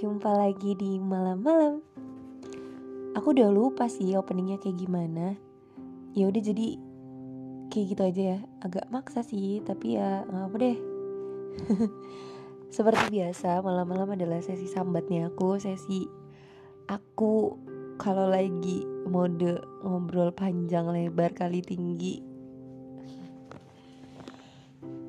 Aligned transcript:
jumpa 0.00 0.32
lagi 0.32 0.72
di 0.80 0.96
malam-malam. 0.96 1.84
Aku 3.12 3.36
udah 3.36 3.52
lupa 3.52 3.84
sih 3.84 4.16
openingnya 4.16 4.56
kayak 4.56 4.80
gimana. 4.80 5.36
Ya 6.16 6.24
udah 6.24 6.40
jadi 6.40 6.80
kayak 7.68 7.86
gitu 7.92 8.02
aja 8.08 8.22
ya. 8.32 8.38
Agak 8.64 8.88
maksa 8.88 9.20
sih, 9.20 9.60
tapi 9.60 10.00
ya 10.00 10.24
nggak 10.24 10.44
apa 10.48 10.56
deh. 10.56 10.78
Seperti 12.80 13.12
biasa, 13.12 13.60
malam-malam 13.60 14.16
adalah 14.16 14.40
sesi 14.40 14.72
sambatnya 14.72 15.28
aku, 15.28 15.60
sesi 15.60 16.08
aku 16.88 17.60
kalau 18.00 18.32
lagi 18.32 18.80
mode 19.04 19.60
ngobrol 19.84 20.32
panjang 20.32 20.88
lebar 20.88 21.36
kali 21.36 21.60
tinggi. 21.60 22.24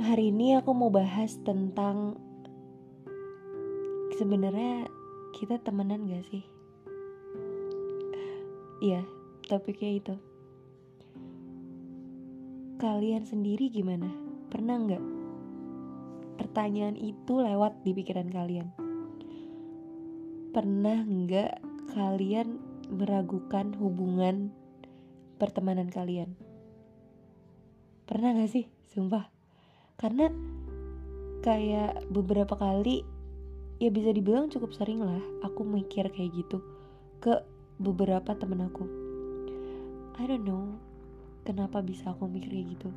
Hari 0.04 0.36
ini 0.36 0.60
aku 0.60 0.76
mau 0.76 0.92
bahas 0.92 1.40
tentang 1.48 2.20
sebenarnya 4.22 4.86
kita 5.34 5.58
temenan 5.66 6.06
gak 6.06 6.22
sih? 6.30 6.46
Iya, 8.86 9.02
topiknya 9.50 9.98
itu. 9.98 10.16
Kalian 12.78 13.26
sendiri 13.26 13.74
gimana? 13.74 14.06
Pernah 14.54 14.78
nggak? 14.78 15.04
Pertanyaan 16.38 17.02
itu 17.02 17.34
lewat 17.34 17.82
di 17.82 17.98
pikiran 17.98 18.30
kalian. 18.30 18.70
Pernah 20.54 21.02
nggak 21.02 21.52
kalian 21.98 22.62
meragukan 22.94 23.74
hubungan 23.74 24.54
pertemanan 25.42 25.90
kalian? 25.90 26.38
Pernah 28.06 28.38
gak 28.38 28.54
sih? 28.54 28.70
Sumpah. 28.86 29.34
Karena 29.98 30.30
kayak 31.42 32.06
beberapa 32.14 32.54
kali 32.54 33.02
ya 33.82 33.90
bisa 33.90 34.14
dibilang 34.14 34.54
cukup 34.54 34.78
sering 34.78 35.02
lah 35.02 35.18
aku 35.42 35.66
mikir 35.66 36.06
kayak 36.14 36.38
gitu 36.38 36.62
ke 37.18 37.42
beberapa 37.82 38.38
temen 38.38 38.62
aku. 38.62 38.86
I 40.22 40.30
don't 40.30 40.46
know 40.46 40.78
kenapa 41.42 41.82
bisa 41.82 42.14
aku 42.14 42.30
mikir 42.30 42.54
kayak 42.54 42.78
gitu. 42.78 42.94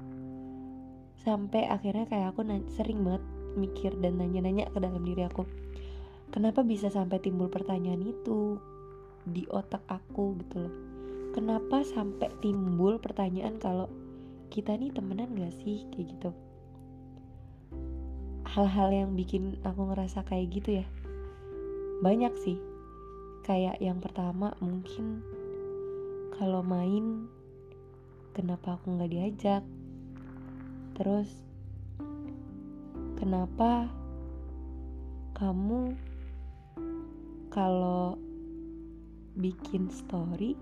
Sampai 1.24 1.64
akhirnya 1.64 2.04
kayak 2.04 2.36
aku 2.36 2.44
sering 2.68 3.00
banget 3.00 3.24
mikir 3.56 3.96
dan 4.04 4.20
nanya-nanya 4.20 4.68
ke 4.68 4.76
dalam 4.76 5.00
diri 5.08 5.24
aku 5.24 5.48
kenapa 6.34 6.66
bisa 6.66 6.90
sampai 6.90 7.22
timbul 7.22 7.46
pertanyaan 7.46 8.02
itu 8.02 8.58
di 9.22 9.46
otak 9.46 9.86
aku? 9.86 10.34
Gitu 10.42 10.56
loh. 10.66 10.74
Kenapa 11.30 11.86
sampai 11.86 12.28
timbul 12.42 12.98
pertanyaan 12.98 13.56
kalau 13.62 13.86
kita 14.50 14.74
nih 14.74 14.90
temenan 14.90 15.32
gak 15.38 15.54
sih? 15.62 15.86
Kayak 15.94 16.18
gitu 16.18 16.30
hal-hal 18.54 18.94
yang 18.94 19.10
bikin 19.18 19.58
aku 19.66 19.90
ngerasa 19.90 20.22
kayak 20.22 20.46
gitu 20.54 20.78
ya. 20.78 20.86
Banyak 22.06 22.38
sih. 22.38 22.54
Kayak 23.42 23.82
yang 23.82 23.98
pertama 23.98 24.54
mungkin 24.62 25.26
kalau 26.38 26.62
main 26.62 27.26
kenapa 28.30 28.78
aku 28.78 28.94
nggak 28.94 29.10
diajak? 29.10 29.62
Terus 30.94 31.26
kenapa 33.18 33.90
kamu 35.34 35.98
kalau 37.50 38.14
bikin 39.34 39.90
story 39.90 40.54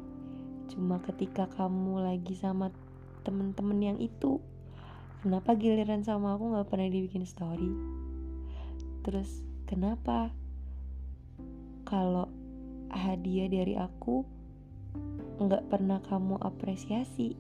cuma 0.72 0.96
ketika 1.04 1.44
kamu 1.44 2.00
lagi 2.00 2.32
sama 2.32 2.72
temen-temen 3.20 3.80
yang 3.84 3.98
itu 4.00 4.40
Kenapa 5.22 5.54
giliran 5.54 6.02
sama 6.02 6.34
aku 6.34 6.50
gak 6.50 6.66
pernah 6.66 6.90
dibikin 6.90 7.22
story? 7.22 7.70
Terus 9.06 9.46
kenapa 9.70 10.34
kalau 11.86 12.26
hadiah 12.90 13.46
dari 13.46 13.78
aku 13.78 14.26
nggak 15.38 15.70
pernah 15.70 16.02
kamu 16.02 16.42
apresiasi? 16.42 17.38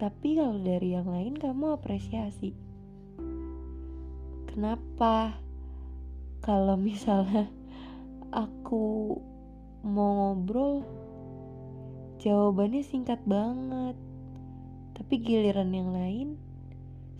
Tapi 0.00 0.28
kalau 0.40 0.56
dari 0.64 0.96
yang 0.96 1.12
lain 1.12 1.36
kamu 1.36 1.76
apresiasi. 1.76 2.56
Kenapa 4.48 5.36
kalau 6.40 6.80
misalnya 6.80 7.52
aku 8.32 9.12
mau 9.84 10.32
ngobrol 10.32 10.88
jawabannya 12.16 12.80
singkat 12.80 13.20
banget 13.28 13.96
tapi 15.00 15.16
giliran 15.16 15.72
yang 15.72 15.96
lain 15.96 16.28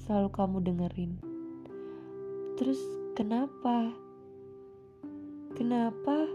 selalu 0.05 0.29
kamu 0.37 0.57
dengerin. 0.69 1.17
Terus 2.61 2.77
kenapa? 3.17 3.89
Kenapa? 5.57 6.29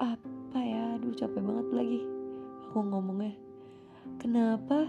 Apa 0.00 0.58
ya? 0.64 0.96
Aduh 0.96 1.12
capek 1.12 1.36
banget 1.44 1.68
lagi 1.68 2.00
aku 2.64 2.80
ngomongnya. 2.80 3.36
Kenapa? 4.16 4.88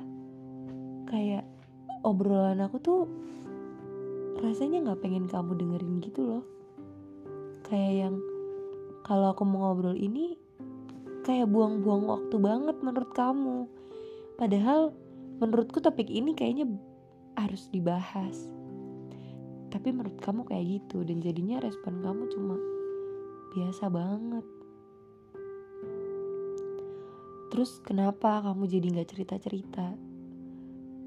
Kayak 1.11 1.43
obrolan 2.07 2.63
aku 2.63 2.79
tuh 2.79 3.11
rasanya 4.39 4.79
nggak 4.79 5.03
pengen 5.03 5.27
kamu 5.27 5.59
dengerin 5.59 5.99
gitu 5.99 6.23
loh. 6.23 6.43
Kayak 7.67 8.07
yang 8.07 8.15
kalau 9.03 9.35
aku 9.35 9.43
mau 9.43 9.75
ngobrol 9.75 9.99
ini 9.99 10.39
kayak 11.27 11.51
buang-buang 11.51 12.07
waktu 12.07 12.35
banget 12.39 12.79
menurut 12.79 13.11
kamu 13.11 13.80
Padahal 14.41 14.89
menurutku 15.37 15.85
topik 15.85 16.09
ini 16.09 16.33
kayaknya 16.33 16.65
harus 17.37 17.69
dibahas. 17.69 18.49
Tapi 19.69 19.93
menurut 19.93 20.17
kamu 20.17 20.49
kayak 20.49 20.65
gitu 20.81 21.05
dan 21.05 21.21
jadinya 21.21 21.61
respon 21.61 22.01
kamu 22.01 22.25
cuma 22.33 22.57
biasa 23.53 23.85
banget. 23.93 24.45
Terus 27.53 27.85
kenapa 27.85 28.41
kamu 28.41 28.65
jadi 28.65 28.87
gak 28.97 29.09
cerita-cerita? 29.13 29.93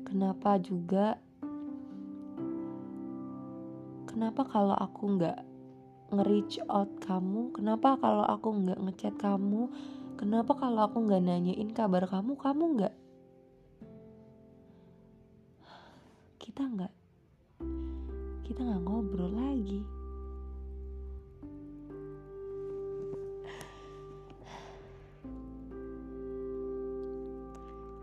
Kenapa 0.06 0.54
juga? 0.62 1.18
Kenapa 4.06 4.46
kalau 4.46 4.78
aku 4.78 5.18
gak 5.18 5.42
nge-reach 6.14 6.62
out 6.70 7.02
kamu? 7.02 7.50
Kenapa 7.50 7.98
kalau 7.98 8.22
aku 8.30 8.62
gak 8.62 8.78
ngechat 8.78 9.18
kamu? 9.18 9.66
Kenapa 10.14 10.54
kalau 10.54 10.86
aku 10.86 11.02
gak 11.10 11.26
nanyain 11.26 11.74
kabar 11.74 12.06
kamu, 12.06 12.38
kamu 12.38 12.64
gak 12.78 12.94
kita 16.54 16.70
nggak 16.70 16.94
kita 18.46 18.62
nggak 18.62 18.82
ngobrol 18.86 19.26
lagi. 19.26 19.82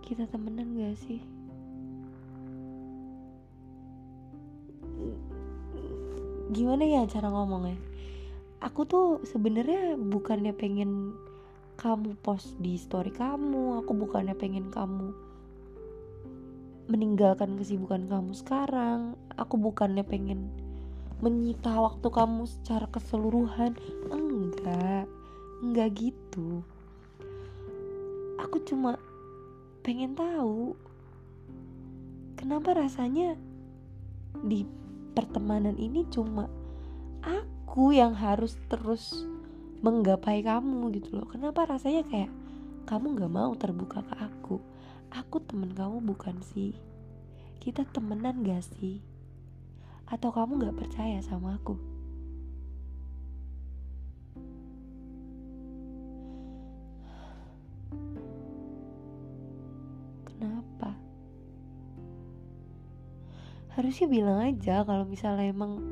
Kita 0.04 0.28
temenan 0.28 0.76
gak 0.76 1.00
sih? 1.00 1.24
Gimana 6.52 6.84
ya 6.84 7.08
cara 7.08 7.32
ngomongnya? 7.32 7.80
Aku 8.60 8.84
tuh 8.84 9.24
sebenarnya 9.24 9.96
bukannya 9.96 10.52
pengen 10.52 11.16
kamu 11.80 12.20
post 12.20 12.60
di 12.60 12.76
story 12.76 13.16
kamu 13.16 13.80
aku 13.80 13.96
bukannya 13.96 14.36
pengen 14.36 14.68
kamu 14.68 15.31
meninggalkan 16.91 17.56
kesibukan 17.56 18.03
kamu 18.12 18.35
sekarang. 18.35 19.16
Aku 19.40 19.56
bukannya 19.56 20.03
pengen 20.03 20.52
menyita 21.24 21.72
waktu 21.79 22.03
kamu 22.12 22.44
secara 22.44 22.91
keseluruhan. 22.91 23.79
Enggak 24.12 25.07
enggak 25.63 25.90
gitu. 25.96 26.68
Aku 28.44 28.59
cuma 28.68 29.00
pengen 29.88 30.19
tahu 30.19 30.75
kenapa 32.35 32.76
rasanya 32.76 33.40
di 34.44 34.67
pertemanan 35.16 35.79
ini 35.79 36.03
cuma 36.11 36.52
aku 37.23 37.96
yang 37.96 38.11
harus 38.11 38.59
terus 38.67 39.23
menggapai 39.79 40.44
kamu 40.44 40.91
gitu 40.99 41.23
loh. 41.23 41.28
Kenapa 41.32 41.64
rasanya 41.72 42.03
kayak 42.03 42.32
kamu 42.84 43.16
gak 43.16 43.32
mau 43.32 43.53
terbuka 43.55 44.03
ke 44.03 44.16
aku 44.20 44.71
Aku 45.11 45.43
temen 45.43 45.75
kamu 45.75 45.99
bukan 46.08 46.40
sih? 46.40 46.72
Kita 47.59 47.84
temenan 47.91 48.47
gak 48.47 48.63
sih? 48.63 49.03
Atau 50.08 50.31
kamu 50.31 50.63
gak 50.63 50.79
percaya 50.79 51.19
sama 51.19 51.59
aku? 51.59 51.75
Kenapa? 60.31 60.96
Harusnya 63.75 64.08
bilang 64.08 64.40
aja 64.47 64.87
kalau 64.87 65.03
misalnya 65.03 65.52
emang 65.52 65.84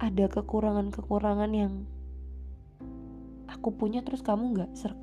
ada 0.00 0.24
kekurangan-kekurangan 0.32 1.52
yang 1.52 1.84
aku 3.44 3.76
punya 3.76 4.00
terus 4.00 4.24
kamu 4.24 4.56
gak 4.56 4.72
serk 4.72 5.01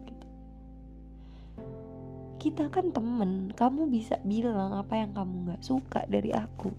kita 2.39 2.71
kan 2.71 2.95
temen 2.95 3.51
kamu 3.51 3.91
bisa 3.91 4.15
bilang 4.23 4.71
apa 4.71 4.95
yang 4.95 5.11
kamu 5.11 5.51
nggak 5.51 5.61
suka 5.61 6.07
dari 6.07 6.31
aku. 6.31 6.71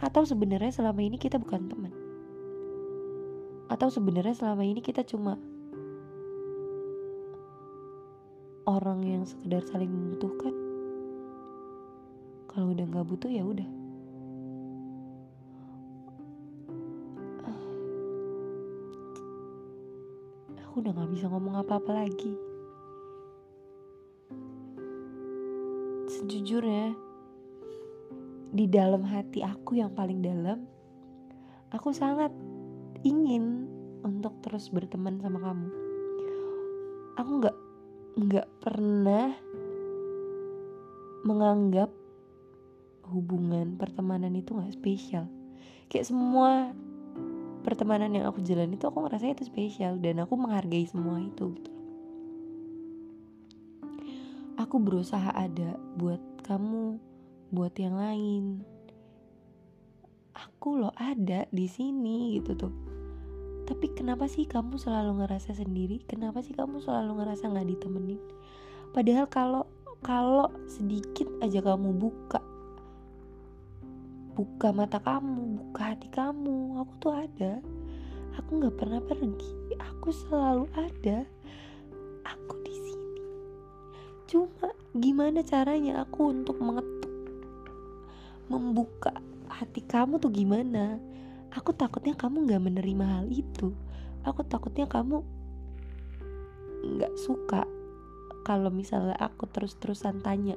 Atau 0.00 0.24
sebenarnya 0.24 0.72
selama 0.72 1.04
ini 1.04 1.20
kita 1.20 1.36
bukan 1.36 1.68
temen. 1.68 1.92
Atau 3.68 3.92
sebenarnya 3.92 4.32
selama 4.32 4.64
ini 4.64 4.80
kita 4.80 5.04
cuma 5.04 5.36
orang 8.64 9.04
yang 9.04 9.22
sekedar 9.28 9.60
saling 9.68 9.92
membutuhkan. 9.92 10.56
Kalau 12.48 12.72
udah 12.72 12.84
nggak 12.88 13.04
butuh 13.04 13.28
ya 13.28 13.44
udah. 13.44 13.68
Aku 20.64 20.80
udah 20.80 20.90
nggak 20.96 21.12
bisa 21.12 21.28
ngomong 21.28 21.60
apa-apa 21.60 22.02
lagi 22.02 22.53
sejujurnya 26.44 26.92
di 28.52 28.68
dalam 28.68 29.00
hati 29.00 29.40
aku 29.40 29.80
yang 29.80 29.88
paling 29.96 30.20
dalam 30.20 30.68
aku 31.72 31.88
sangat 31.88 32.28
ingin 33.00 33.64
untuk 34.04 34.36
terus 34.44 34.68
berteman 34.68 35.16
sama 35.24 35.40
kamu. 35.40 35.68
Aku 37.16 37.30
nggak 37.40 37.56
nggak 38.28 38.48
pernah 38.60 39.32
menganggap 41.24 41.88
hubungan 43.08 43.80
pertemanan 43.80 44.36
itu 44.36 44.52
nggak 44.52 44.76
spesial. 44.76 45.24
Kayak 45.88 46.12
semua 46.12 46.76
pertemanan 47.64 48.12
yang 48.12 48.28
aku 48.28 48.44
jalan 48.44 48.68
itu 48.68 48.84
aku 48.84 49.00
ngerasa 49.00 49.32
itu 49.32 49.48
spesial 49.48 49.96
dan 49.96 50.20
aku 50.20 50.36
menghargai 50.36 50.84
semua 50.84 51.24
itu 51.24 51.56
gitu. 51.56 51.72
Aku 54.60 54.76
berusaha 54.76 55.32
ada 55.32 55.80
buat 55.96 56.33
kamu 56.44 57.00
buat 57.50 57.72
yang 57.80 57.96
lain 57.96 58.60
aku 60.36 60.76
loh 60.76 60.92
ada 61.00 61.48
di 61.48 61.66
sini 61.66 62.36
gitu 62.36 62.52
tuh 62.54 62.74
tapi 63.64 63.88
kenapa 63.96 64.28
sih 64.28 64.44
kamu 64.44 64.76
selalu 64.76 65.24
ngerasa 65.24 65.56
sendiri 65.56 66.04
kenapa 66.04 66.44
sih 66.44 66.52
kamu 66.52 66.84
selalu 66.84 67.24
ngerasa 67.24 67.48
nggak 67.48 67.68
ditemenin 67.72 68.20
padahal 68.92 69.24
kalau 69.26 69.64
kalau 70.04 70.52
sedikit 70.68 71.26
aja 71.40 71.64
kamu 71.64 71.96
buka 71.96 72.44
buka 74.34 74.74
mata 74.74 74.98
kamu, 74.98 75.62
buka 75.62 75.94
hati 75.94 76.10
kamu. 76.10 76.82
Aku 76.82 76.92
tuh 76.98 77.14
ada. 77.14 77.62
Aku 78.42 78.58
nggak 78.58 78.74
pernah 78.74 78.98
pergi. 78.98 79.78
Aku 79.78 80.10
selalu 80.10 80.66
ada. 80.74 81.22
Aku 82.26 82.54
di 82.66 82.74
sini. 82.74 83.22
Cuma 84.26 84.73
gimana 84.94 85.42
caranya 85.42 86.06
aku 86.06 86.30
untuk 86.30 86.62
mengetuk, 86.62 87.10
membuka 88.46 89.10
hati 89.50 89.82
kamu 89.82 90.22
tuh 90.22 90.30
gimana? 90.30 91.02
Aku 91.50 91.74
takutnya 91.74 92.14
kamu 92.14 92.46
nggak 92.46 92.62
menerima 92.62 93.04
hal 93.04 93.26
itu. 93.30 93.74
Aku 94.22 94.46
takutnya 94.46 94.86
kamu 94.86 95.22
nggak 96.84 97.14
suka 97.18 97.66
kalau 98.44 98.68
misalnya 98.68 99.16
aku 99.16 99.48
terus-terusan 99.48 100.20
tanya 100.20 100.54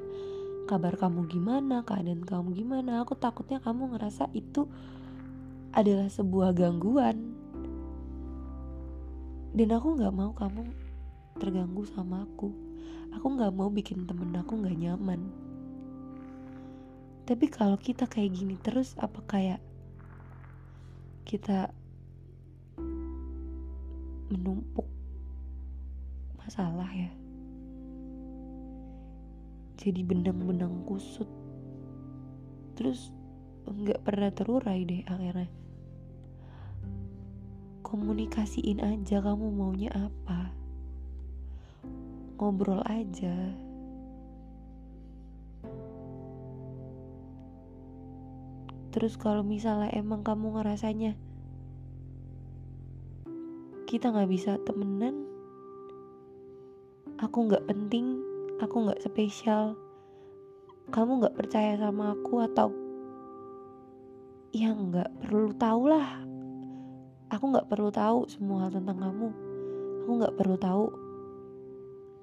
kabar 0.67 0.99
kamu 0.99 1.31
gimana, 1.31 1.87
keadaan 1.87 2.21
kamu 2.27 2.51
gimana. 2.53 3.01
Aku 3.01 3.15
takutnya 3.15 3.63
kamu 3.63 3.95
ngerasa 3.95 4.27
itu 4.35 4.67
adalah 5.71 6.11
sebuah 6.11 6.51
gangguan. 6.51 7.33
Dan 9.55 9.73
aku 9.73 9.97
gak 9.97 10.13
mau 10.13 10.35
kamu 10.35 10.67
terganggu 11.39 11.87
sama 11.87 12.27
aku. 12.27 12.66
Aku 13.15 13.33
gak 13.37 13.53
mau 13.53 13.71
bikin 13.71 14.05
temen 14.05 14.35
aku 14.35 14.59
gak 14.61 14.77
nyaman. 14.77 15.21
Tapi 17.27 17.45
kalau 17.51 17.75
kita 17.75 18.07
kayak 18.07 18.33
gini 18.33 18.55
terus, 18.59 18.95
apa 18.99 19.19
kayak 19.27 19.59
kita 21.27 21.71
menumpuk 24.31 24.87
masalah 26.39 26.87
ya? 26.95 27.11
jadi 29.77 30.01
benang-benang 30.03 30.83
kusut 30.89 31.29
terus 32.73 33.13
nggak 33.69 34.01
pernah 34.03 34.33
terurai 34.33 34.83
deh 34.83 35.05
akhirnya 35.05 35.47
komunikasiin 37.85 38.81
aja 38.81 39.21
kamu 39.21 39.53
maunya 39.53 39.93
apa 39.93 40.51
ngobrol 42.37 42.85
aja. 42.85 43.33
Terus 48.93 49.13
kalau 49.19 49.45
misalnya 49.45 49.93
emang 49.93 50.25
kamu 50.25 50.57
ngerasanya 50.57 51.13
kita 53.85 54.09
nggak 54.09 54.29
bisa 54.29 54.57
temenan 54.67 55.23
aku 57.17 57.47
nggak 57.47 57.63
penting 57.71 58.19
aku 58.59 58.83
nggak 58.83 58.99
spesial 58.99 59.79
kamu 60.91 61.23
nggak 61.23 61.37
percaya 61.39 61.79
sama 61.79 62.15
aku 62.15 62.43
atau 62.47 62.71
ya 64.55 64.71
nggak 64.71 65.11
perlu 65.21 65.51
tahu 65.53 65.83
lah. 65.91 66.23
Aku 67.27 67.51
nggak 67.51 67.67
perlu 67.67 67.91
tahu 67.91 68.23
semua 68.31 68.65
hal 68.65 68.71
tentang 68.71 68.97
kamu. 68.97 69.29
Aku 70.03 70.11
nggak 70.15 70.35
perlu 70.39 70.55
tahu 70.55 70.85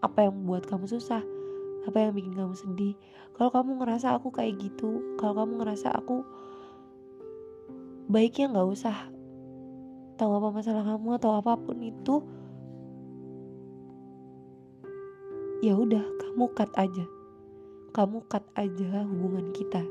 apa 0.05 0.29
yang 0.29 0.37
membuat 0.37 0.69
kamu 0.69 0.85
susah 0.85 1.25
apa 1.85 1.97
yang 2.01 2.17
bikin 2.17 2.33
kamu 2.33 2.57
sedih. 2.57 2.95
Kalau 3.37 3.53
kamu 3.53 3.81
ngerasa 3.81 4.17
aku 4.17 4.33
kayak 4.33 4.57
gitu 4.57 5.17
kalau 5.21 5.45
kamu 5.45 5.61
ngerasa 5.61 5.93
aku 5.93 6.25
baiknya 8.09 8.53
nggak 8.53 8.69
usah 8.69 8.97
tahu 10.17 10.33
apa 10.39 10.49
masalah 10.53 10.85
kamu 10.85 11.19
atau 11.19 11.31
apa 11.37 11.53
pun 11.59 11.77
itu 11.81 12.25
ya 15.61 15.77
udah 15.77 16.05
kamu 16.25 16.45
cut 16.57 16.73
aja. 16.77 17.05
Kamu 17.95 18.27
cut 18.27 18.45
aja 18.57 19.05
hubungan 19.07 19.53
kita 19.53 19.85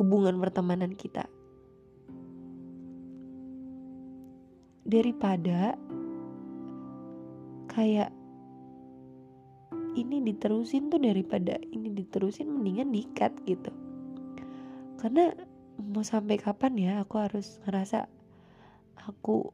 hubungan 0.00 0.40
pertemanan 0.40 0.96
kita. 0.96 1.28
Daripada 4.88 5.76
kayak 7.68 8.19
ini 9.98 10.22
diterusin 10.22 10.92
tuh 10.92 11.02
daripada 11.02 11.58
ini 11.74 11.90
diterusin 11.90 12.46
mendingan 12.46 12.94
dikat 12.94 13.34
gitu. 13.46 13.72
Karena 15.00 15.34
mau 15.80 16.04
sampai 16.04 16.36
kapan 16.36 16.76
ya 16.76 16.92
aku 17.02 17.16
harus 17.18 17.58
ngerasa 17.64 18.06
aku 19.00 19.48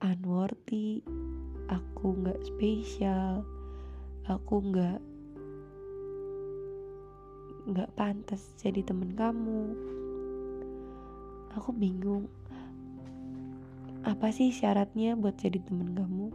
unworthy 0.00 1.02
aku 1.66 2.14
nggak 2.22 2.40
spesial 2.46 3.42
aku 4.24 4.54
nggak 4.72 4.98
nggak 7.64 7.90
pantas 7.96 8.44
jadi 8.60 8.84
temen 8.84 9.12
kamu. 9.16 9.72
Aku 11.54 11.70
bingung 11.70 12.28
apa 14.04 14.28
sih 14.28 14.52
syaratnya 14.52 15.16
buat 15.16 15.40
jadi 15.40 15.60
temen 15.64 15.96
kamu? 15.96 16.28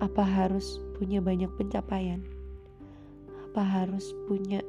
Apa 0.00 0.24
harus 0.24 0.80
punya 0.96 1.20
banyak 1.20 1.52
pencapaian 1.54 2.24
apa 3.52 3.84
harus 3.84 4.16
punya 4.24 4.64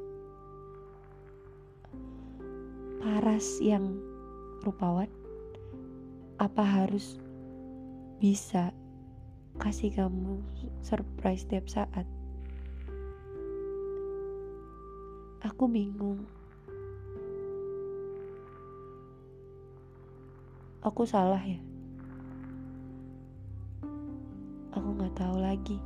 paras 2.99 3.63
yang 3.63 3.95
rupawan 4.59 5.07
apa 6.35 6.59
harus 6.67 7.15
bisa 8.19 8.75
kasih 9.55 9.87
kamu 9.95 10.43
surprise 10.83 11.47
setiap 11.47 11.71
saat. 11.71 12.03
Aku 15.47 15.71
bingung. 15.71 16.27
Aku 20.83 21.07
salah 21.07 21.39
ya. 21.39 21.63
Aku 24.75 24.91
nggak 24.99 25.15
tahu 25.15 25.39
lagi 25.39 25.79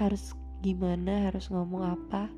harus 0.00 0.32
gimana, 0.60 1.28
harus 1.28 1.48
ngomong 1.48 1.82
apa. 1.84 2.28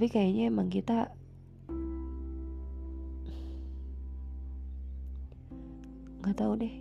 tapi 0.00 0.16
kayaknya 0.16 0.48
emang 0.48 0.72
kita 0.72 1.12
nggak 6.24 6.36
tahu 6.40 6.56
deh. 6.56 6.74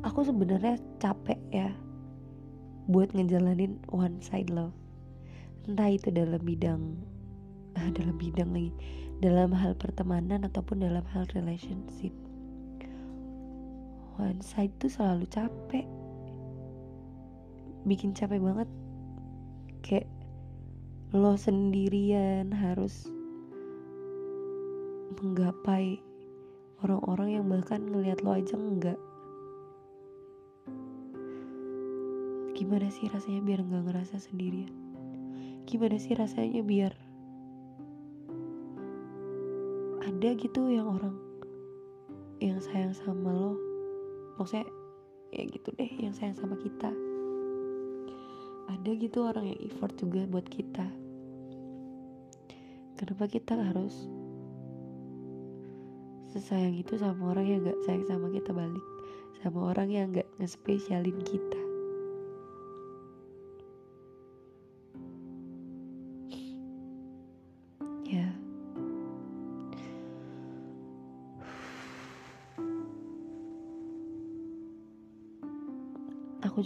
Aku 0.00 0.24
sebenarnya 0.24 0.80
capek 0.96 1.36
ya 1.52 1.74
buat 2.88 3.12
ngejalanin 3.12 3.76
one 3.92 4.16
side 4.24 4.48
love. 4.48 4.72
Entah 5.68 5.92
itu 5.92 6.08
dalam 6.08 6.40
bidang 6.40 6.96
dalam 7.98 8.16
bidang 8.16 8.54
lagi 8.54 8.72
dalam 9.18 9.50
hal 9.50 9.74
pertemanan 9.74 10.46
ataupun 10.46 10.78
dalam 10.78 11.02
hal 11.10 11.26
relationship. 11.34 12.14
One 14.14 14.42
side 14.42 14.74
tuh 14.78 14.90
selalu 14.90 15.26
capek. 15.26 15.86
Bikin 17.82 18.14
capek 18.14 18.38
banget. 18.38 18.70
Kayak 19.82 20.06
lo 21.10 21.34
sendirian 21.34 22.54
harus 22.54 23.10
menggapai 25.18 25.98
orang-orang 26.86 27.42
yang 27.42 27.46
bahkan 27.50 27.82
ngelihat 27.90 28.22
lo 28.22 28.38
aja 28.38 28.54
enggak. 28.54 28.98
Gimana 32.54 32.90
sih 32.90 33.10
rasanya 33.10 33.42
biar 33.42 33.66
nggak 33.66 33.82
ngerasa 33.86 34.18
sendirian? 34.18 34.70
Gimana 35.66 35.98
sih 35.98 36.14
rasanya 36.14 36.62
biar 36.62 37.07
ada 40.18 40.34
gitu 40.34 40.66
yang 40.66 40.90
orang 40.90 41.14
yang 42.42 42.58
sayang 42.58 42.90
sama 42.90 43.30
lo. 43.30 43.54
Maksudnya 44.34 44.66
ya 45.30 45.46
gitu 45.46 45.70
deh 45.78 45.86
yang 45.94 46.10
sayang 46.10 46.34
sama 46.34 46.58
kita. 46.58 46.90
Ada 48.66 48.98
gitu 48.98 49.22
orang 49.22 49.46
yang 49.46 49.62
effort 49.70 49.94
juga 49.94 50.26
buat 50.26 50.42
kita. 50.50 50.90
Kenapa 52.98 53.30
kita 53.30 53.62
harus 53.62 54.10
sesayang 56.34 56.74
itu 56.74 56.98
sama 56.98 57.30
orang 57.30 57.46
yang 57.46 57.60
gak 57.62 57.78
sayang 57.86 58.02
sama 58.10 58.26
kita 58.34 58.50
balik? 58.50 58.86
Sama 59.38 59.70
orang 59.70 59.86
yang 59.86 60.10
gak 60.10 60.26
ngespesialin 60.42 61.14
kita 61.22 61.67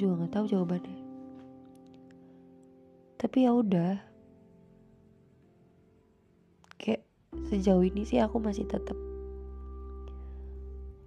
juga 0.02 0.26
nggak 0.26 0.34
tahu 0.34 0.46
jawabannya. 0.50 0.98
Tapi 3.22 3.38
ya 3.46 3.54
udah. 3.54 3.94
Kayak 6.74 7.06
sejauh 7.46 7.86
ini 7.86 8.02
sih 8.02 8.18
aku 8.18 8.42
masih 8.42 8.66
tetap 8.66 8.98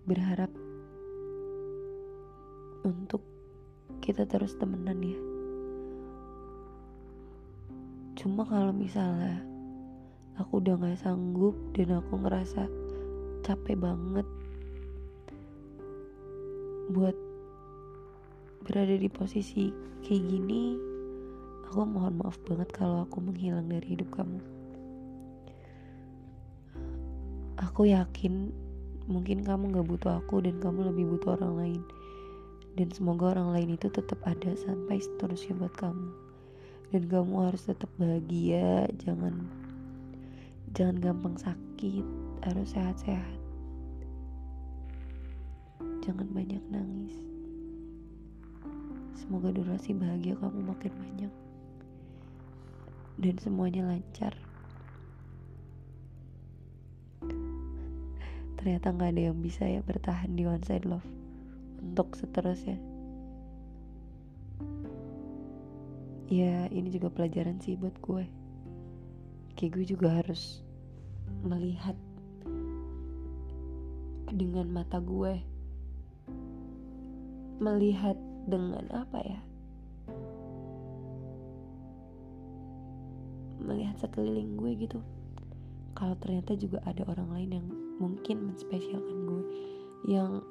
berharap 0.08 0.48
untuk 2.88 3.20
kita 4.00 4.24
terus 4.24 4.56
temenan 4.56 5.04
ya. 5.04 5.20
Cuma 8.16 8.48
kalau 8.48 8.72
misalnya 8.72 9.44
aku 10.40 10.64
udah 10.64 10.80
gak 10.80 11.04
sanggup 11.04 11.58
dan 11.76 12.00
aku 12.00 12.22
ngerasa 12.22 12.70
capek 13.44 13.76
banget 13.76 14.28
buat 16.94 17.18
berada 18.66 18.98
di 18.98 19.06
posisi 19.06 19.70
kayak 20.02 20.24
gini 20.26 20.74
aku 21.70 21.86
mohon 21.86 22.18
maaf 22.18 22.42
banget 22.50 22.72
kalau 22.74 23.06
aku 23.06 23.22
menghilang 23.22 23.70
dari 23.70 23.94
hidup 23.94 24.10
kamu. 24.16 24.42
Aku 27.62 27.86
yakin 27.86 28.50
mungkin 29.06 29.46
kamu 29.46 29.76
gak 29.76 29.88
butuh 29.92 30.14
aku 30.18 30.42
dan 30.42 30.58
kamu 30.64 30.90
lebih 30.90 31.06
butuh 31.14 31.38
orang 31.38 31.54
lain. 31.60 31.82
Dan 32.80 32.90
semoga 32.96 33.38
orang 33.38 33.54
lain 33.54 33.70
itu 33.76 33.92
tetap 33.92 34.24
ada 34.24 34.56
sampai 34.56 35.04
seterusnya 35.04 35.60
buat 35.60 35.76
kamu. 35.76 36.10
Dan 36.90 37.02
kamu 37.12 37.34
harus 37.52 37.68
tetap 37.68 37.92
bahagia 38.00 38.88
jangan 38.96 39.46
jangan 40.72 40.96
gampang 41.04 41.36
sakit 41.36 42.06
harus 42.48 42.72
sehat-sehat. 42.72 43.40
Jangan 46.08 46.32
banyak 46.32 46.64
nangis 46.72 47.35
semoga 49.16 49.50
durasi 49.56 49.96
bahagia 49.96 50.36
kamu 50.38 50.60
makin 50.62 50.94
banyak. 50.94 51.34
Dan 53.16 53.36
semuanya 53.40 53.88
lancar. 53.88 54.36
Ternyata 58.60 58.92
nggak 58.92 59.12
ada 59.16 59.22
yang 59.32 59.40
bisa 59.40 59.64
ya 59.64 59.80
bertahan 59.80 60.36
di 60.36 60.44
one 60.44 60.62
side 60.68 60.84
love. 60.84 61.06
Untuk 61.80 62.18
seterusnya. 62.20 62.76
Ya 66.26 66.66
ini 66.74 66.90
juga 66.90 67.14
pelajaran 67.14 67.62
sih 67.62 67.78
buat 67.78 67.94
gue. 68.02 68.26
Kayak 69.56 69.72
gue 69.80 69.86
juga 69.86 70.10
harus 70.20 70.66
melihat 71.46 71.94
dengan 74.34 74.66
mata 74.74 74.98
gue. 74.98 75.40
Melihat 77.62 78.18
dengan 78.46 78.86
apa 78.94 79.20
ya? 79.26 79.40
Melihat 83.66 83.98
sekeliling 83.98 84.56
gue 84.56 84.72
gitu. 84.86 85.00
Kalau 85.98 86.14
ternyata 86.22 86.54
juga 86.54 86.84
ada 86.86 87.08
orang 87.10 87.30
lain 87.34 87.50
yang 87.62 87.68
mungkin 87.98 88.52
menspesialkan 88.52 89.18
gue 89.26 89.44
yang 90.06 90.44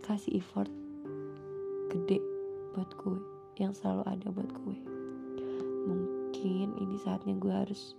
kasih 0.00 0.40
effort 0.40 0.70
gede 1.92 2.22
buat 2.72 2.88
gue 2.96 3.18
yang 3.60 3.76
selalu 3.76 4.02
ada 4.08 4.26
buat 4.32 4.48
gue. 4.48 4.76
Mungkin 5.84 6.78
ini 6.80 6.96
saatnya 7.02 7.36
gue 7.36 7.52
harus 7.52 7.98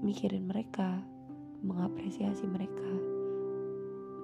mikirin 0.00 0.48
mereka 0.48 1.04
mengapresiasi 1.60 2.48
mereka 2.48 2.88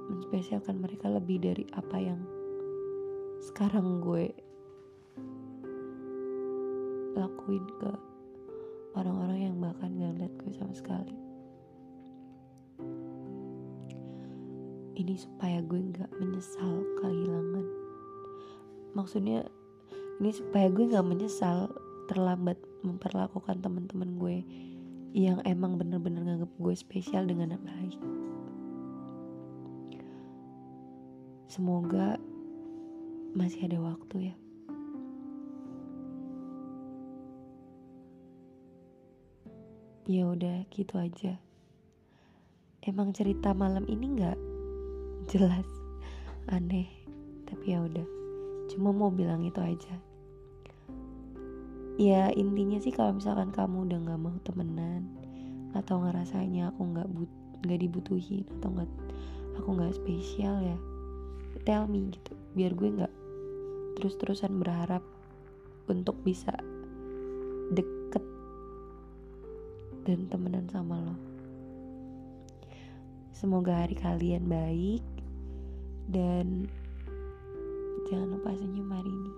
menspesialkan 0.09 0.81
mereka 0.81 1.11
lebih 1.13 1.43
dari 1.43 1.65
apa 1.77 1.99
yang 2.01 2.21
sekarang 3.45 4.01
gue 4.05 4.33
lakuin 7.17 7.65
ke 7.81 7.91
orang-orang 8.97 9.51
yang 9.51 9.57
bahkan 9.61 9.93
gak 9.97 10.17
lihat 10.21 10.33
gue 10.41 10.53
sama 10.57 10.75
sekali. 10.77 11.17
Ini 14.97 15.15
supaya 15.21 15.61
gue 15.61 15.81
nggak 15.93 16.09
menyesal 16.17 16.81
kehilangan. 17.05 17.67
Maksudnya 18.97 19.45
ini 20.25 20.33
supaya 20.33 20.73
gue 20.73 20.89
nggak 20.89 21.05
menyesal 21.05 21.69
terlambat 22.09 22.57
memperlakukan 22.81 23.61
teman-teman 23.61 24.17
gue 24.17 24.37
yang 25.17 25.41
emang 25.49 25.81
bener-bener 25.81 26.25
nganggep 26.25 26.53
gue 26.61 26.75
spesial 26.77 27.25
dengan 27.25 27.57
baik 27.57 27.97
semoga 31.57 32.21
masih 33.37 33.69
ada 33.69 33.77
waktu 33.85 34.33
ya. 34.33 34.35
Ya 40.09 40.25
udah 40.25 40.65
gitu 40.73 40.97
aja. 40.97 41.37
Emang 42.81 43.13
cerita 43.13 43.53
malam 43.53 43.85
ini 43.93 44.17
nggak 44.17 44.39
jelas 45.29 45.69
aneh 46.49 46.89
tapi 47.45 47.77
ya 47.77 47.85
udah. 47.85 48.07
Cuma 48.73 48.97
mau 48.97 49.13
bilang 49.13 49.45
itu 49.45 49.61
aja. 49.61 49.95
Ya 52.01 52.33
intinya 52.33 52.81
sih 52.81 52.95
kalau 52.95 53.21
misalkan 53.21 53.53
kamu 53.53 53.85
udah 53.85 53.99
nggak 54.01 54.21
mau 54.21 54.37
temenan 54.49 55.13
atau 55.77 56.01
ngerasanya 56.01 56.73
aku 56.73 56.89
nggak 56.89 57.09
but 57.13 57.33
nggak 57.69 57.81
dibutuhin 57.85 58.49
atau 58.61 58.73
nggak 58.73 58.91
aku 59.61 59.69
nggak 59.77 59.93
spesial 59.93 60.57
ya 60.65 60.79
tell 61.67 61.91
me 61.91 62.15
gitu. 62.15 62.33
Biar 62.55 62.73
gue 62.73 62.89
nggak 63.03 63.26
terus-terusan 63.97 64.61
berharap 64.61 65.03
untuk 65.89 66.21
bisa 66.23 66.53
deket 67.73 68.23
dan 70.07 70.31
temenan 70.31 70.69
sama 70.71 71.01
lo. 71.03 71.17
Semoga 73.35 73.85
hari 73.85 73.99
kalian 73.99 74.47
baik 74.47 75.05
dan 76.09 76.71
jangan 78.09 78.39
lupa 78.39 78.55
senyum 78.55 78.89
hari 78.93 79.11
ini. 79.11 79.33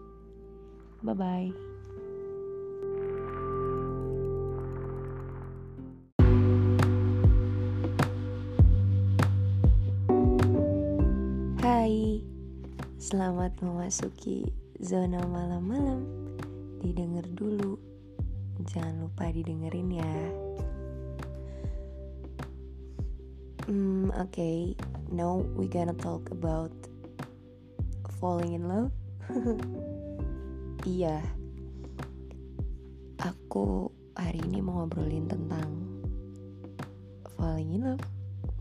Bye 1.02 1.14
bye 1.16 1.67
Selamat 13.48 13.64
memasuki 13.64 14.44
zona 14.76 15.24
malam-malam 15.24 16.04
Didengar 16.84 17.24
dulu 17.32 17.80
Jangan 18.68 19.08
lupa 19.08 19.24
didengerin 19.32 19.88
ya 19.88 20.14
Hmm, 23.64 24.12
oke 24.20 24.28
okay. 24.28 24.76
Now 25.08 25.40
we 25.56 25.64
gonna 25.64 25.96
talk 25.96 26.28
about 26.28 26.76
falling 28.20 28.52
in 28.52 28.68
love. 28.68 28.92
iya, 30.84 31.24
aku 33.16 33.88
hari 34.12 34.44
ini 34.44 34.60
mau 34.60 34.84
ngobrolin 34.84 35.24
tentang 35.24 35.72
falling 37.40 37.80
in 37.80 37.96
love. 37.96 38.04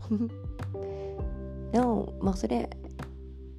no, 1.76 2.08
maksudnya 2.24 2.72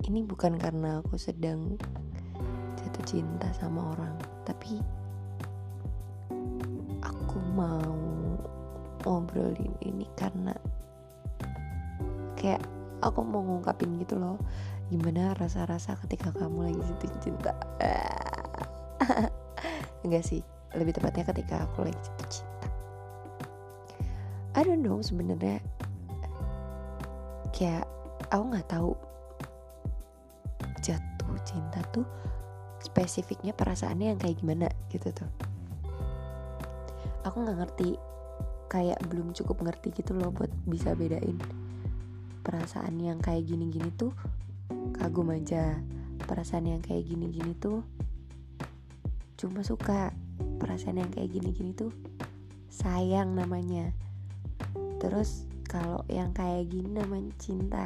ini 0.09 0.25
bukan 0.25 0.57
karena 0.57 1.05
aku 1.05 1.15
sedang 1.15 1.77
jatuh 2.81 3.05
cinta 3.05 3.47
sama 3.53 3.93
orang, 3.93 4.17
tapi 4.43 4.81
mau 7.59 7.91
ngobrolin 9.03 9.75
ini 9.83 10.07
karena 10.15 10.55
kayak 12.39 12.63
aku 13.03 13.19
mau 13.19 13.43
ngungkapin 13.43 13.99
gitu 13.99 14.15
loh 14.15 14.39
gimana 14.87 15.35
rasa-rasa 15.35 15.99
ketika 16.07 16.31
kamu 16.33 16.71
lagi 16.71 16.81
jatuh 16.87 17.19
cinta. 17.19 17.53
Enggak 20.07 20.23
sih 20.23 20.39
lebih 20.71 20.95
tepatnya 20.95 21.27
ketika 21.27 21.67
aku 21.67 21.83
lagi 21.83 21.99
jatuh 21.99 22.27
cinta. 22.31 22.67
I 24.55 24.63
don't 24.63 24.79
know 24.79 25.03
sebenarnya 25.03 25.59
kayak 27.51 27.83
aku 28.31 28.43
nggak 28.55 28.67
tahu 28.71 28.95
tuh 31.99 32.07
spesifiknya 32.79 33.51
perasaannya 33.51 34.15
yang 34.15 34.19
kayak 34.19 34.39
gimana 34.39 34.71
gitu 34.87 35.11
tuh. 35.11 35.27
Aku 37.27 37.43
nggak 37.43 37.59
ngerti 37.59 37.99
kayak 38.71 39.03
belum 39.11 39.35
cukup 39.35 39.67
ngerti 39.67 39.91
gitu 39.91 40.15
loh 40.15 40.31
buat 40.31 40.47
bisa 40.63 40.95
bedain 40.95 41.35
perasaan 42.47 42.95
yang 43.03 43.19
kayak 43.19 43.43
gini-gini 43.43 43.91
tuh. 43.99 44.15
Kagum 44.95 45.35
aja 45.35 45.75
perasaan 46.23 46.71
yang 46.71 46.79
kayak 46.79 47.03
gini-gini 47.03 47.51
tuh 47.59 47.83
cuma 49.39 49.63
suka 49.63 50.11
perasaan 50.59 50.99
yang 50.99 51.11
kayak 51.11 51.31
gini-gini 51.35 51.75
tuh 51.75 51.91
sayang 52.71 53.35
namanya. 53.35 53.91
Terus 54.99 55.47
kalau 55.67 56.03
yang 56.07 56.31
kayak 56.31 56.71
gini 56.71 56.95
namanya 56.95 57.31
cinta 57.39 57.85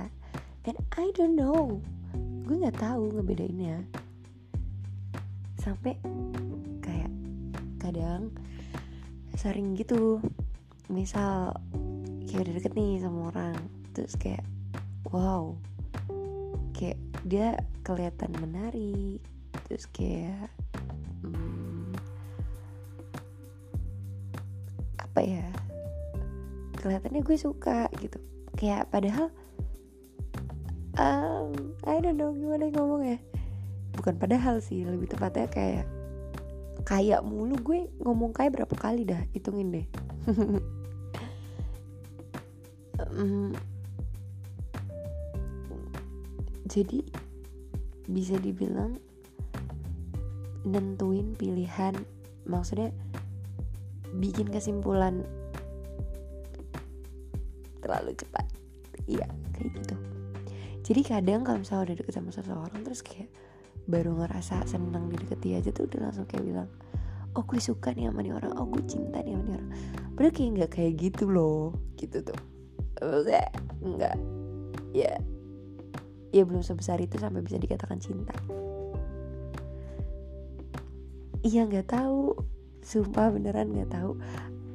and 0.63 0.77
I 0.95 1.11
don't 1.17 1.35
know 1.35 1.83
gue 2.47 2.55
nggak 2.59 2.79
tahu 2.79 3.11
ngebedainnya 3.15 3.83
sampai 5.63 5.95
kayak 6.83 7.07
kadang 7.79 8.35
sering 9.39 9.79
gitu. 9.79 10.19
Misal 10.91 11.55
kayak 12.27 12.43
udah 12.43 12.53
deket 12.59 12.73
nih 12.75 12.99
sama 12.99 13.31
orang 13.31 13.55
terus 13.95 14.19
kayak 14.19 14.43
wow. 15.07 15.55
Kayak 16.75 16.99
dia 17.23 17.55
kelihatan 17.87 18.35
menarik 18.43 19.23
terus 19.63 19.87
kayak 19.87 20.51
hmm, 21.23 21.95
apa 24.99 25.19
ya 25.23 25.47
kelihatannya 26.83 27.23
gue 27.23 27.37
suka 27.39 27.87
gitu. 28.03 28.19
Kayak 28.59 28.91
padahal 28.91 29.31
um, 30.99 31.55
I 31.87 32.03
don't 32.03 32.19
know 32.19 32.35
gimana 32.35 32.67
ngomong 32.67 33.07
ya 33.07 33.19
bukan 34.03 34.19
padahal 34.19 34.59
sih 34.59 34.83
lebih 34.83 35.07
tepatnya 35.07 35.47
kayak 35.47 35.87
kayak 36.83 37.23
mulu 37.23 37.55
gue 37.63 37.87
ngomong 38.03 38.35
kayak 38.35 38.59
berapa 38.59 38.75
kali 38.75 39.07
dah 39.07 39.23
hitungin 39.31 39.71
deh. 39.71 39.87
Um, 43.13 43.49
jadi 46.69 47.01
bisa 48.05 48.37
dibilang 48.37 49.01
nentuin 50.61 51.33
pilihan 51.33 51.97
maksudnya 52.45 52.93
bikin 54.13 54.53
kesimpulan 54.53 55.25
terlalu 57.81 58.13
cepat. 58.13 58.45
Iya 59.09 59.25
kayak 59.57 59.69
gitu. 59.73 59.95
Jadi 60.85 61.01
kadang 61.01 61.41
kalau 61.41 61.65
misalnya 61.65 61.91
udah 61.91 61.97
deket 61.97 62.13
sama 62.13 62.29
seseorang 62.29 62.81
terus 62.85 63.01
kayak 63.01 63.33
baru 63.83 64.15
ngerasa 64.15 64.63
senang 64.63 65.11
dideketi 65.11 65.59
aja 65.59 65.69
tuh 65.75 65.91
udah 65.91 66.07
langsung 66.07 66.23
kayak 66.23 66.45
bilang 66.47 66.69
oh 67.33 67.43
gue 67.43 67.57
suka 67.57 67.93
nih 67.97 68.09
sama 68.09 68.21
nih 68.21 68.33
orang. 68.37 68.53
Oh 68.57 68.69
gue 68.69 68.83
cinta 68.85 69.19
nih 69.21 69.33
sama 69.33 69.43
nih 69.43 69.55
orang. 69.57 69.69
Padahal 70.13 70.33
kayak 70.33 70.49
nggak 70.53 70.71
kayak 70.71 70.93
gitu 71.01 71.25
loh 71.29 71.73
gitu 71.97 72.17
tuh. 72.21 72.39
Maksudnya 73.01 73.45
nggak 73.83 74.15
ya 74.93 75.11
ya 76.33 76.41
belum 76.45 76.61
sebesar 76.61 77.01
itu 77.01 77.17
sampai 77.17 77.41
bisa 77.41 77.57
dikatakan 77.57 77.97
cinta. 77.97 78.33
Iya 81.41 81.65
nggak 81.67 81.89
tahu. 81.89 82.37
Sumpah 82.85 83.33
beneran 83.33 83.73
nggak 83.73 83.91
tahu. 83.91 84.15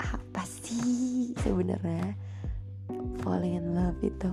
Apa 0.03 0.43
sih 0.43 1.33
sebenarnya 1.39 2.19
falling 3.23 3.59
in 3.59 3.67
love 3.75 3.99
itu? 4.03 4.31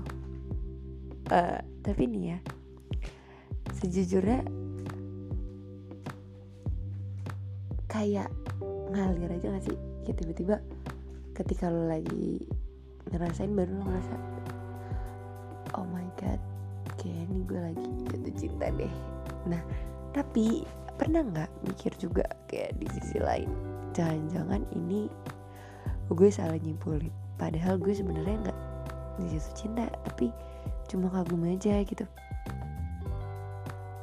Uh, 1.29 1.57
tapi 1.81 2.05
nih 2.05 2.37
ya 2.37 2.39
sejujurnya 3.77 4.41
kayak 7.91 8.31
ngalir 8.91 9.31
aja 9.31 9.55
gak 9.55 9.65
sih? 9.67 9.77
Kayak 10.03 10.17
tiba-tiba 10.23 10.55
ketika 11.35 11.67
lo 11.67 11.91
lagi 11.91 12.43
ngerasain 13.11 13.51
baru 13.51 13.71
lo 13.75 13.83
ngerasa 13.85 14.15
oh 15.75 15.85
my 15.91 16.07
god 16.15 16.39
kayak 16.95 17.27
ini 17.27 17.43
gue 17.43 17.59
lagi 17.59 17.87
jatuh 18.09 18.35
cinta 18.39 18.67
deh. 18.71 18.93
Nah 19.51 19.61
tapi 20.15 20.63
pernah 20.95 21.27
nggak 21.27 21.51
mikir 21.67 21.91
juga 21.99 22.23
kayak 22.47 22.79
di 22.79 22.87
sisi 22.95 23.19
lain 23.19 23.51
jangan-jangan 23.91 24.63
ini 24.71 25.11
gue 26.07 26.29
salah 26.31 26.55
nyimpulin 26.55 27.11
padahal 27.35 27.75
gue 27.75 27.91
sebenarnya 27.91 28.47
nggak 28.47 28.59
jatuh 29.27 29.53
cinta 29.59 29.83
tapi 30.07 30.31
cuma 30.87 31.11
kagum 31.11 31.43
aja 31.43 31.83
gitu 31.83 32.07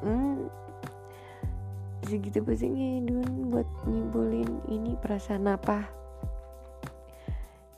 hmm. 0.03 0.51
Segitu 2.03 2.43
pusingnya 2.43 3.07
Dun 3.07 3.55
buat 3.55 3.69
nyimpulin 3.87 4.61
ini 4.69 4.99
perasaan 4.99 5.49
apa. 5.49 5.87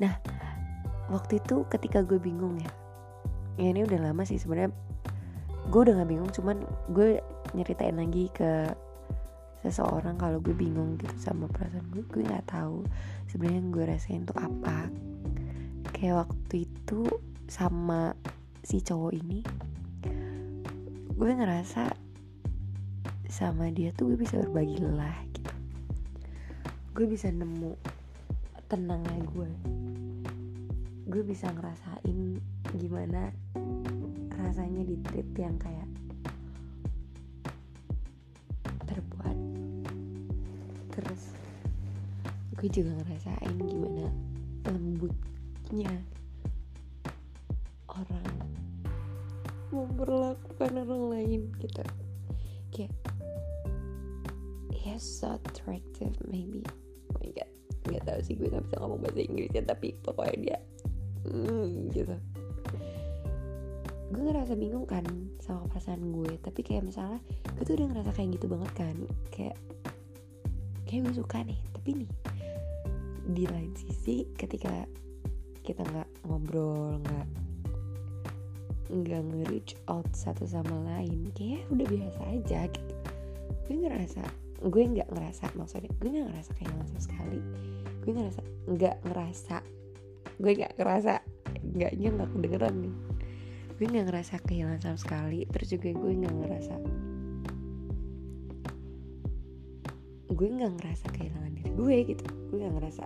Nah 0.00 0.14
waktu 1.12 1.38
itu 1.38 1.68
ketika 1.68 2.00
gue 2.00 2.16
bingung 2.16 2.56
ya 2.58 2.72
ya 3.60 3.70
ini 3.70 3.84
udah 3.86 4.10
lama 4.10 4.24
sih 4.26 4.40
sebenarnya. 4.40 4.72
Gue 5.70 5.80
udah 5.88 6.02
gak 6.02 6.10
bingung 6.10 6.32
cuman 6.32 6.60
gue 6.92 7.20
nyeritain 7.54 7.96
lagi 7.96 8.28
ke 8.34 8.68
seseorang 9.64 10.20
kalau 10.20 10.44
gue 10.44 10.52
bingung 10.52 11.00
gitu 11.00 11.14
sama 11.20 11.46
perasaan 11.48 11.86
gue. 11.94 12.04
Gue 12.10 12.24
nggak 12.26 12.48
tahu 12.52 12.84
sebenarnya 13.30 13.62
gue 13.70 13.84
rasain 13.86 14.26
tuh 14.26 14.36
apa. 14.40 14.88
Kayak 15.94 16.26
waktu 16.26 16.68
itu 16.68 17.06
sama 17.48 18.16
si 18.64 18.80
cowok 18.80 19.12
ini 19.12 19.40
gue 21.14 21.30
ngerasa 21.30 22.03
sama 23.28 23.72
dia 23.72 23.90
tuh 23.92 24.12
gue 24.12 24.18
bisa 24.24 24.40
berbagi 24.40 24.78
lelah 24.80 25.16
gitu. 25.32 25.52
Gue 26.94 27.06
bisa 27.10 27.28
nemu 27.28 27.74
tenangnya 28.70 29.20
gue. 29.34 29.50
Gue 31.08 31.22
bisa 31.22 31.52
ngerasain 31.52 32.40
gimana 32.74 33.30
rasanya 34.34 34.82
di 34.86 34.96
trip 35.08 35.28
yang 35.38 35.56
kayak 35.58 35.88
terbuat. 38.86 39.38
Terus 40.94 41.22
gue 42.58 42.68
juga 42.70 42.96
ngerasain 43.02 43.56
gimana 43.60 44.08
lembutnya 44.64 45.92
orang 47.90 48.26
memperlakukan 49.74 50.72
orang 50.86 51.02
lain 51.10 51.40
gitu. 51.58 51.82
Kayak 52.70 53.03
he's 54.84 55.00
so 55.00 55.40
attractive 55.40 56.12
maybe. 56.28 56.60
Oh 57.08 57.24
my 57.24 57.32
god. 57.32 57.50
Nggak 57.88 58.02
tahu 58.04 58.20
sih 58.20 58.34
gue 58.36 58.48
nggak 58.52 58.64
bisa 58.68 58.76
ngomong 58.80 59.00
bahasa 59.00 59.20
Inggrisnya 59.24 59.62
tapi 59.64 59.96
pokoknya 60.04 60.36
dia 60.36 60.58
hmm, 61.24 61.88
gitu. 61.96 62.16
Gue 64.12 64.22
ngerasa 64.30 64.52
bingung 64.54 64.84
kan 64.84 65.04
sama 65.40 65.64
perasaan 65.72 66.12
gue 66.12 66.36
tapi 66.44 66.60
kayak 66.60 66.84
misalnya 66.84 67.18
gue 67.56 67.64
tuh 67.64 67.80
udah 67.80 67.86
ngerasa 67.96 68.10
kayak 68.12 68.36
gitu 68.36 68.46
banget 68.52 68.72
kan. 68.76 68.96
Kayak 69.32 69.56
kayak 70.84 71.00
gue 71.08 71.14
suka 71.16 71.40
nih 71.40 71.60
tapi 71.72 71.90
nih 72.04 72.10
di 73.24 73.44
lain 73.48 73.72
sisi 73.72 74.28
ketika 74.36 74.84
kita 75.64 75.80
nggak 75.80 76.28
ngobrol 76.28 77.00
nggak 77.00 77.26
nggak 78.92 79.22
nge-reach 79.32 79.80
out 79.88 80.04
satu 80.12 80.44
sama 80.44 80.76
lain 80.84 81.32
kayak 81.32 81.64
udah 81.72 81.86
biasa 81.88 82.20
aja 82.36 82.60
gitu. 82.68 82.94
Gue 83.64 83.76
ngerasa 83.80 84.43
gue 84.64 84.82
nggak 84.96 85.08
ngerasa 85.12 85.52
maksudnya 85.60 85.92
gue 86.00 86.08
nggak 86.08 86.26
ngerasa 86.32 86.50
kehilangan 86.56 86.86
sama 86.88 87.02
sekali. 87.04 87.40
Gue 88.00 88.12
ngerasa 88.16 88.40
nggak 88.64 88.96
ngerasa 89.04 89.56
gue 90.34 90.52
nggak 90.56 90.72
ngerasa 90.80 91.12
nggaknya 91.60 92.08
nggak 92.16 92.30
kedengeran. 92.32 92.74
Nih 92.80 92.94
gue 93.74 93.86
nggak 93.90 94.06
ngerasa 94.08 94.34
kehilangan 94.46 94.80
sama 94.80 94.98
sekali 94.98 95.40
terus 95.50 95.68
juga 95.68 95.88
gue 95.92 96.12
nggak 96.14 96.34
ngerasa 96.40 96.74
gue 100.34 100.48
nggak 100.50 100.72
ngerasa 100.80 101.06
kehilangan 101.12 101.52
diri 101.52 101.70
gue 101.76 101.96
gitu. 102.16 102.24
Gue 102.48 102.56
nggak 102.64 102.74
ngerasa 102.80 103.04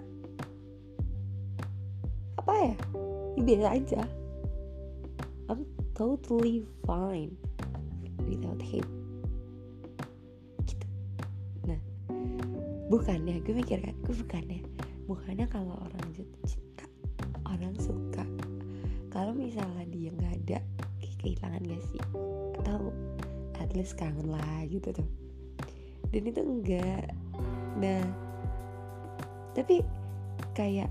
apa 2.38 2.52
ya? 2.54 2.74
Ya 3.34 3.42
biasa 3.42 3.68
aja. 3.74 4.02
I'm 5.48 5.64
totally 5.96 6.68
fine 6.86 7.34
without 8.28 8.60
him 8.60 8.97
bukannya 12.88 13.44
gue 13.44 13.52
mikir 13.52 13.84
kan 13.84 13.94
gue 14.00 14.16
bukannya 14.16 14.64
bukannya 15.08 15.46
kalau 15.48 15.76
orang 15.76 16.04
jatuh 16.12 16.44
cinta 16.44 16.84
orang 17.48 17.72
suka. 17.80 18.24
Kalau 19.08 19.32
misalnya 19.32 19.88
dia 19.88 20.12
nggak 20.12 20.34
ada 20.44 20.58
kehilangan 21.24 21.64
gak 21.64 21.82
sih? 21.88 22.02
Atau 22.60 22.92
at 23.56 23.72
least 23.72 23.96
kangen 23.96 24.28
lah 24.28 24.64
gitu 24.68 24.92
tuh. 24.92 25.08
Dan 26.12 26.28
itu 26.28 26.40
enggak 26.40 27.12
nah 27.78 28.02
tapi 29.54 29.86
kayak 30.54 30.90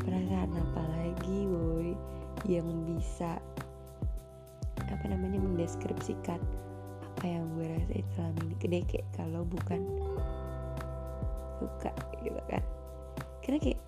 perasaan 0.00 0.52
apa 0.52 0.82
lagi 0.96 1.44
boy 1.44 1.92
yang 2.48 2.66
bisa 2.88 3.36
apa 4.76 5.04
namanya 5.08 5.40
mendeskripsikan 5.42 6.40
apa 7.16 7.24
yang 7.24 7.44
gue 7.56 7.66
rasain 7.66 8.06
selama 8.14 8.40
ini? 8.64 8.84
Kayak 8.84 9.06
kalau 9.16 9.42
bukan 9.48 9.80
suka 11.58 11.92
gitu 12.22 12.40
kan. 12.50 12.62
Karena 13.44 13.58
kayak 13.62 13.80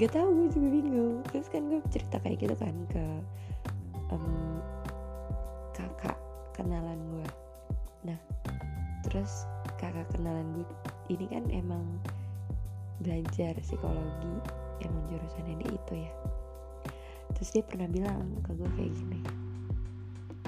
gak 0.00 0.10
tau 0.10 0.28
gue 0.30 0.48
juga 0.50 0.68
bingung. 0.68 1.22
Terus 1.30 1.46
kan 1.48 1.62
gue 1.70 1.80
cerita 1.90 2.16
kayak 2.22 2.38
gitu 2.42 2.54
kan 2.58 2.74
ke 2.90 3.04
um, 4.12 4.60
kakak 5.74 6.18
kenalan 6.54 6.98
gue 7.10 7.28
nah 8.04 8.18
terus 9.02 9.48
kakak 9.80 10.06
kenalan 10.12 10.44
gue 10.54 10.66
ini 11.08 11.24
kan 11.28 11.44
emang 11.50 11.84
belajar 13.00 13.56
psikologi 13.60 14.34
emang 14.80 15.02
jurusannya 15.08 15.54
dia 15.60 15.70
itu 15.72 15.94
ya. 16.08 16.12
Terus 17.34 17.50
dia 17.50 17.64
pernah 17.66 17.88
bilang 17.90 18.40
ke 18.44 18.50
gue 18.54 18.70
kayak 18.78 18.92
gini 18.94 19.20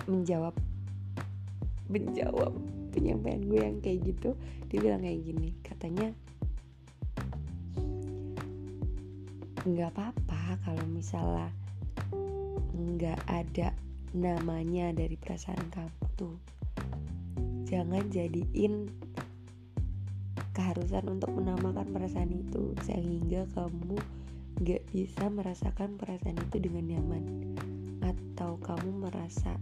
menjawab 0.07 0.55
menjawab 1.91 2.55
penyampaian 2.97 3.45
gue 3.45 3.61
yang 3.61 3.79
kayak 3.85 4.01
gitu 4.09 4.33
dia 4.73 4.79
bilang 4.81 5.05
kayak 5.05 5.21
gini 5.21 5.53
katanya 5.61 6.09
nggak 9.67 9.93
apa-apa 9.93 10.57
kalau 10.65 10.85
misalnya 10.89 11.53
nggak 12.73 13.21
ada 13.29 13.77
namanya 14.17 14.97
dari 14.97 15.21
perasaan 15.21 15.69
kamu 15.69 16.05
tuh. 16.17 16.37
Jangan 17.69 18.09
jadiin 18.09 18.89
keharusan 20.57 21.05
untuk 21.11 21.35
menamakan 21.37 21.93
perasaan 21.93 22.33
itu 22.33 22.73
sehingga 22.87 23.45
kamu 23.53 24.01
gak 24.65 24.89
bisa 24.89 25.29
merasakan 25.29 26.01
perasaan 26.01 26.41
itu 26.49 26.57
dengan 26.63 26.97
nyaman. 26.97 27.25
Atau 28.01 28.57
kamu 28.63 29.05
merasa 29.11 29.59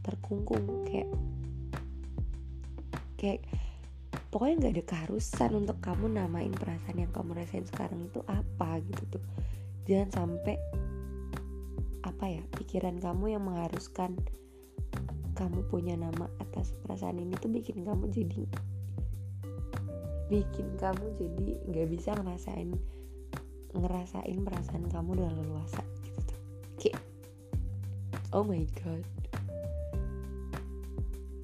terkungkung 0.00 0.86
kayak 0.88 1.10
kayak 1.10 1.10
pokoknya 4.32 4.54
nggak 4.64 4.74
ada 4.80 4.84
keharusan 4.88 5.50
untuk 5.60 5.76
kamu 5.84 6.16
namain 6.16 6.56
perasaan 6.56 7.04
yang 7.04 7.12
kamu 7.12 7.36
rasain 7.36 7.68
sekarang 7.68 8.08
itu 8.08 8.24
apa 8.24 8.80
gitu 8.80 9.20
tuh. 9.20 9.24
Jangan 9.84 10.08
sampai 10.08 10.56
apa 12.00 12.24
ya 12.32 12.42
pikiran 12.56 12.96
kamu 12.96 13.36
yang 13.36 13.44
mengharuskan 13.44 14.16
kamu 15.36 15.68
punya 15.68 16.00
nama 16.00 16.32
atas 16.40 16.72
perasaan 16.80 17.20
ini 17.20 17.36
tuh 17.36 17.52
bikin 17.52 17.84
kamu 17.84 18.08
jadi 18.08 18.42
bikin 20.32 20.80
kamu 20.80 21.12
jadi 21.20 21.48
nggak 21.68 21.88
bisa 21.92 22.16
ngerasain 22.16 22.72
ngerasain 23.76 24.38
perasaan 24.40 24.88
kamu 24.88 25.20
dengan 25.20 25.34
leluasa 25.44 25.84
gitu 26.08 26.20
tuh. 26.24 26.40
Kayak 26.80 27.04
oh 28.32 28.48
my 28.48 28.64
god. 28.80 29.04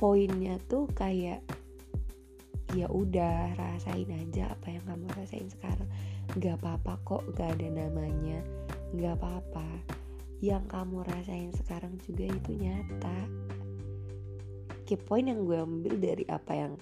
Poinnya 0.00 0.56
tuh 0.72 0.88
kayak 0.96 1.44
ya 2.76 2.88
udah 2.88 3.56
rasain 3.56 4.08
aja 4.12 4.52
apa 4.52 4.68
yang 4.72 4.84
kamu 4.84 5.06
rasain 5.16 5.48
sekarang. 5.48 5.88
Nggak 6.36 6.60
apa-apa 6.60 6.92
kok 7.04 7.22
gak 7.36 7.56
ada 7.56 7.68
namanya. 7.68 8.44
Nggak 8.92 9.20
apa-apa. 9.20 9.68
Yang 10.44 10.64
kamu 10.70 10.96
rasain 11.08 11.50
sekarang 11.56 11.96
juga 12.04 12.28
itu 12.28 12.50
nyata. 12.58 13.18
Key 14.84 15.00
point 15.00 15.28
yang 15.28 15.44
gue 15.44 15.58
ambil 15.60 15.94
dari 16.00 16.24
apa 16.28 16.52
yang 16.52 16.72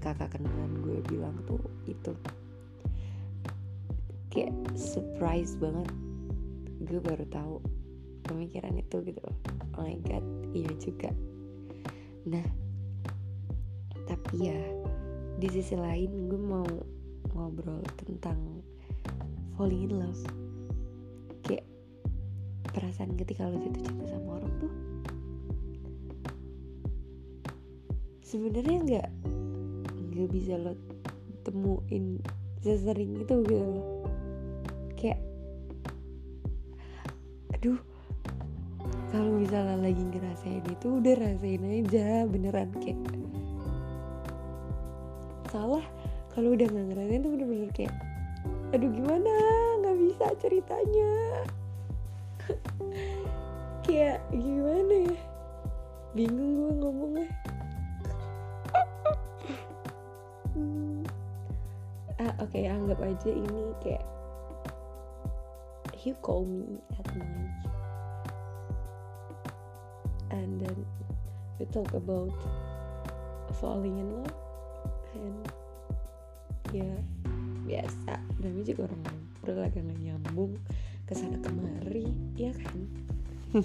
kakak 0.00 0.36
kenalan 0.36 0.80
gue 0.84 0.98
bilang 1.08 1.36
tuh 1.44 1.60
itu. 1.84 2.12
Kayak 4.32 4.56
surprise 4.76 5.56
banget. 5.60 5.88
Gue 6.84 7.00
baru 7.00 7.24
tahu 7.28 7.54
pemikiran 8.24 8.72
itu 8.80 9.04
gitu 9.04 9.20
oh 9.76 9.84
my 9.84 9.98
god 10.06 10.24
iya 10.56 10.72
juga. 10.80 11.10
Nah 12.26 12.46
tapi 14.04 14.52
ya 14.52 14.58
di 15.44 15.60
sisi 15.60 15.76
lain 15.76 16.32
gue 16.32 16.40
mau 16.40 16.64
ngobrol 17.36 17.84
tentang 18.00 18.64
falling 19.60 19.84
in 19.84 20.00
love. 20.00 20.24
Kayak 21.44 21.68
perasaan 22.72 23.12
ketika 23.12 23.52
lo 23.52 23.60
jatuh 23.60 23.84
cinta 23.84 24.08
sama 24.08 24.40
orang 24.40 24.54
tuh 24.56 24.72
sebenarnya 28.24 28.76
nggak 28.88 29.08
nggak 30.16 30.28
bisa 30.32 30.56
lo 30.56 30.72
temuin 31.44 32.24
sesering 32.64 33.20
itu 33.20 33.44
gitu 33.44 33.60
loh. 33.68 34.00
Kayak 34.96 35.20
aduh 37.52 37.76
kalau 39.12 39.36
misalnya 39.36 39.76
lagi 39.76 40.08
ngerasain 40.08 40.64
itu 40.72 41.04
udah 41.04 41.14
rasain 41.20 41.60
aja 41.68 42.24
beneran 42.24 42.72
kayak 42.80 42.96
salah 45.54 45.86
kalau 46.34 46.58
udah 46.58 46.66
nggak 46.66 46.86
ngerasain 46.90 47.22
tuh 47.22 47.30
bener-bener 47.30 47.70
kayak 47.70 47.94
aduh 48.74 48.90
gimana? 48.90 49.34
Nggak 49.78 49.96
bisa 50.02 50.26
ceritanya. 50.42 51.14
Kayak 53.86 54.18
gimana 54.34 55.14
ya? 55.14 55.18
Bingung 56.18 56.52
gue 56.58 56.72
ngomongnya. 56.82 57.28
Hmm. 60.58 61.06
ah 62.24 62.34
oke 62.42 62.50
okay, 62.50 62.66
anggap 62.66 62.98
aja 62.98 63.30
ini 63.30 63.62
kayak 63.78 64.02
you 66.02 66.18
call 66.18 66.42
me 66.42 66.82
at 66.98 67.06
night. 67.14 67.54
And 70.34 70.58
then 70.58 70.82
we 71.62 71.70
talk 71.70 71.94
about 71.94 72.34
falling 73.62 74.02
in 74.02 74.10
love 74.18 74.43
and 75.16 75.46
ya 76.74 76.90
biasa. 77.64 78.20
Namanya 78.42 78.64
juga 78.66 78.80
orang 78.90 79.00
ngobrol 79.06 79.60
agak 79.64 79.82
nggak 79.86 80.00
nyambung 80.02 80.52
ke 81.06 81.12
sana 81.14 81.38
kemari 81.40 82.10
ya 82.34 82.52
kan? 82.52 82.78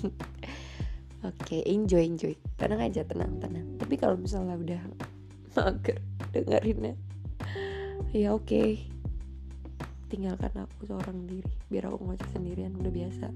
Oke 1.20 1.36
okay, 1.36 1.62
enjoy 1.68 2.06
enjoy. 2.06 2.34
Tenang 2.56 2.80
aja 2.80 3.04
tenang 3.04 3.42
tenang. 3.44 3.76
Tapi 3.76 4.00
kalau 4.00 4.16
misalnya 4.16 4.56
udah 4.56 4.82
mager 5.58 5.98
dengerinnya 6.32 6.96
ya 8.14 8.32
oke. 8.34 8.46
Okay. 8.48 8.70
tinggalkan 10.10 10.50
aku 10.66 10.90
seorang 10.90 11.30
diri 11.30 11.54
biar 11.70 11.86
aku 11.86 12.02
ngoceh 12.02 12.30
sendirian 12.34 12.74
udah 12.82 12.90
biasa. 12.90 13.30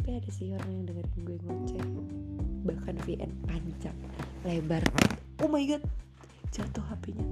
Tapi 0.00 0.08
ada 0.16 0.30
sih 0.32 0.48
orang 0.56 0.70
yang 0.72 0.84
dengerin 0.88 1.20
gue 1.28 1.36
ngoceh. 1.44 1.84
Bahkan 2.64 2.94
VN 3.04 3.32
panjang 3.44 3.98
lebar. 4.48 4.80
Oh 5.44 5.50
my 5.52 5.60
god 5.68 5.84
jatuh 6.52 6.84
HP-nya 6.88 7.26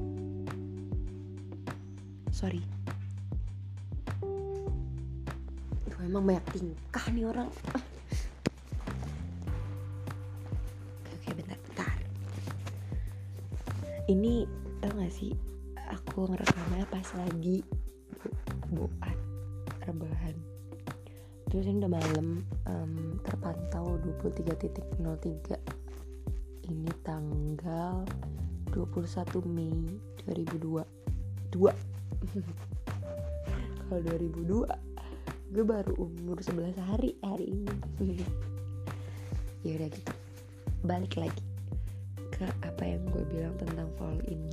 sorry. 2.37 2.61
Duh, 5.89 6.01
emang 6.05 6.29
banyak 6.29 6.45
tingkah 6.53 7.09
nih 7.09 7.25
orang. 7.25 7.49
Oke 11.17 11.29
bentar 11.33 11.57
bentar. 11.57 11.97
Ini 14.05 14.45
tau 14.85 14.93
gak 15.01 15.09
sih 15.17 15.33
aku 15.89 16.29
ngerekamnya 16.29 16.85
pas 16.93 17.09
lagi 17.17 17.65
buat 18.69 19.17
rebahan. 19.89 20.37
Terus 21.49 21.73
ini 21.73 21.81
udah 21.81 21.93
malam 21.97 22.45
um, 22.69 23.17
terpantau 23.25 23.97
23.03 24.21 25.57
ini 26.69 26.91
tanggal 27.01 28.05
21 28.77 29.49
Mei 29.49 29.73
2002 30.29 30.85
2 31.57 31.57
kalau 33.89 34.01
2002 34.05 34.69
gue 35.57 35.65
baru 35.65 35.97
umur 35.97 36.37
11 36.43 36.77
hari 36.85 37.17
hari 37.25 37.57
ini. 37.57 37.73
Ya 39.67 39.83
udah 39.83 39.91
gitu. 39.91 40.15
Balik 40.87 41.19
lagi 41.19 41.43
ke 42.31 42.47
apa 42.63 42.87
yang 42.87 43.03
gue 43.11 43.25
bilang 43.33 43.57
tentang 43.59 43.91
fall 43.99 44.15
in 44.31 44.47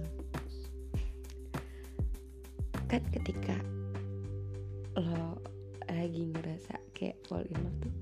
kan 2.93 3.01
ketika 3.09 3.57
lo 4.93 5.41
lagi 5.89 6.29
ngerasa 6.29 6.77
kayak 6.93 7.17
fall 7.25 7.41
in 7.41 7.57
love 7.57 7.79
tuh 7.81 7.95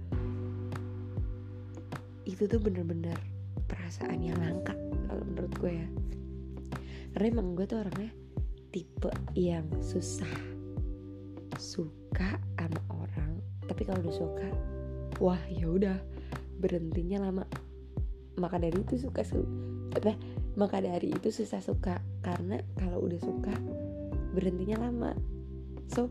itu 2.27 2.43
tuh 2.43 2.59
bener-bener 2.59 3.15
perasaan 3.91 4.23
yang 4.23 4.39
langka 4.39 4.71
kalau 5.11 5.19
menurut 5.27 5.51
gue 5.59 5.83
ya. 5.83 5.87
Karena 7.11 7.27
emang 7.27 7.59
gue 7.59 7.67
tuh 7.67 7.83
orangnya 7.83 8.07
tipe 8.71 9.11
yang 9.35 9.67
susah 9.83 10.31
suka 11.59 12.39
sama 12.55 12.79
orang 12.87 13.43
tapi 13.67 13.83
kalau 13.83 13.99
udah 13.99 14.15
suka 14.15 14.47
wah 15.19 15.43
ya 15.51 15.67
udah 15.67 15.99
berhentinya 16.63 17.19
lama. 17.19 17.43
Maka 18.39 18.63
dari 18.63 18.79
itu 18.79 18.95
suka 18.95 19.27
su 19.27 19.43
apa 19.91 20.15
maka 20.55 20.79
dari 20.79 21.11
itu 21.11 21.27
susah 21.27 21.59
suka. 21.59 21.99
Karena 22.23 22.63
kalau 22.79 23.03
udah 23.03 23.19
suka 23.19 23.51
berhentinya 24.31 24.87
lama. 24.87 25.11
So 25.91 26.07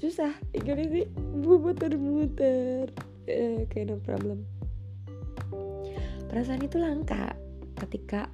susah 0.00 0.32
gini 0.48 0.84
sih 0.88 1.04
muter-muter. 1.44 2.88
Eh, 3.28 3.68
kayak 3.68 3.92
no 3.92 4.00
problem 4.00 4.55
perasaan 6.36 6.68
itu 6.68 6.76
langka 6.76 7.32
ketika 7.80 8.28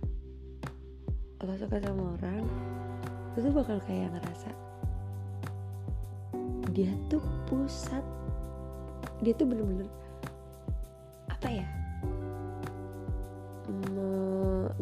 lo 1.39 1.55
suka 1.55 1.79
sama 1.79 2.19
orang 2.19 2.43
itu 3.39 3.47
bakal 3.55 3.79
kayak 3.87 4.11
ngerasa 4.11 4.51
dia 6.75 6.91
tuh 7.07 7.23
pusat 7.47 8.03
dia 9.23 9.31
tuh 9.39 9.47
bener-bener 9.47 9.87
apa 11.31 11.47
ya? 11.47 11.67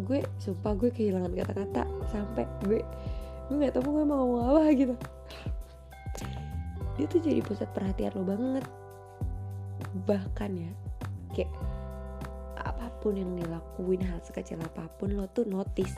Gue 0.01 0.25
sumpah 0.41 0.73
gue 0.81 0.89
kehilangan 0.89 1.37
kata-kata 1.37 1.85
sampai 2.09 2.49
gue 2.65 2.81
gue 3.53 3.57
nggak 3.61 3.77
tahu 3.77 4.01
gue 4.01 4.05
mau 4.09 4.25
ngomong 4.25 4.45
apa 4.49 4.63
gitu. 4.73 4.97
Dia 6.97 7.05
tuh 7.05 7.21
jadi 7.21 7.45
pusat 7.45 7.69
perhatian 7.77 8.17
lo 8.17 8.25
banget. 8.25 8.65
Bahkan 10.09 10.51
ya 10.57 10.73
kayak 11.37 11.53
apa 13.01 13.09
pun 13.09 13.17
yang 13.17 13.33
dilakuin 13.33 14.05
hal 14.05 14.21
sekecil 14.21 14.61
apa 14.61 14.85
pun 15.01 15.17
lo 15.17 15.25
tuh 15.33 15.49
notice. 15.49 15.97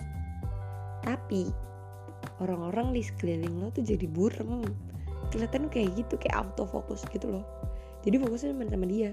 Tapi 1.02 1.50
orang-orang 2.38 2.94
di 2.94 3.02
sekeliling 3.02 3.58
lo 3.58 3.74
tuh 3.74 3.82
jadi 3.82 4.06
burem. 4.06 4.62
Kelihatan 5.34 5.66
kayak 5.66 5.98
gitu 5.98 6.14
kayak 6.14 6.46
autofocus 6.46 7.02
gitu 7.10 7.26
loh. 7.26 7.42
Jadi 8.06 8.22
fokusnya 8.22 8.54
cuma 8.54 8.70
sama 8.70 8.86
dia. 8.86 9.10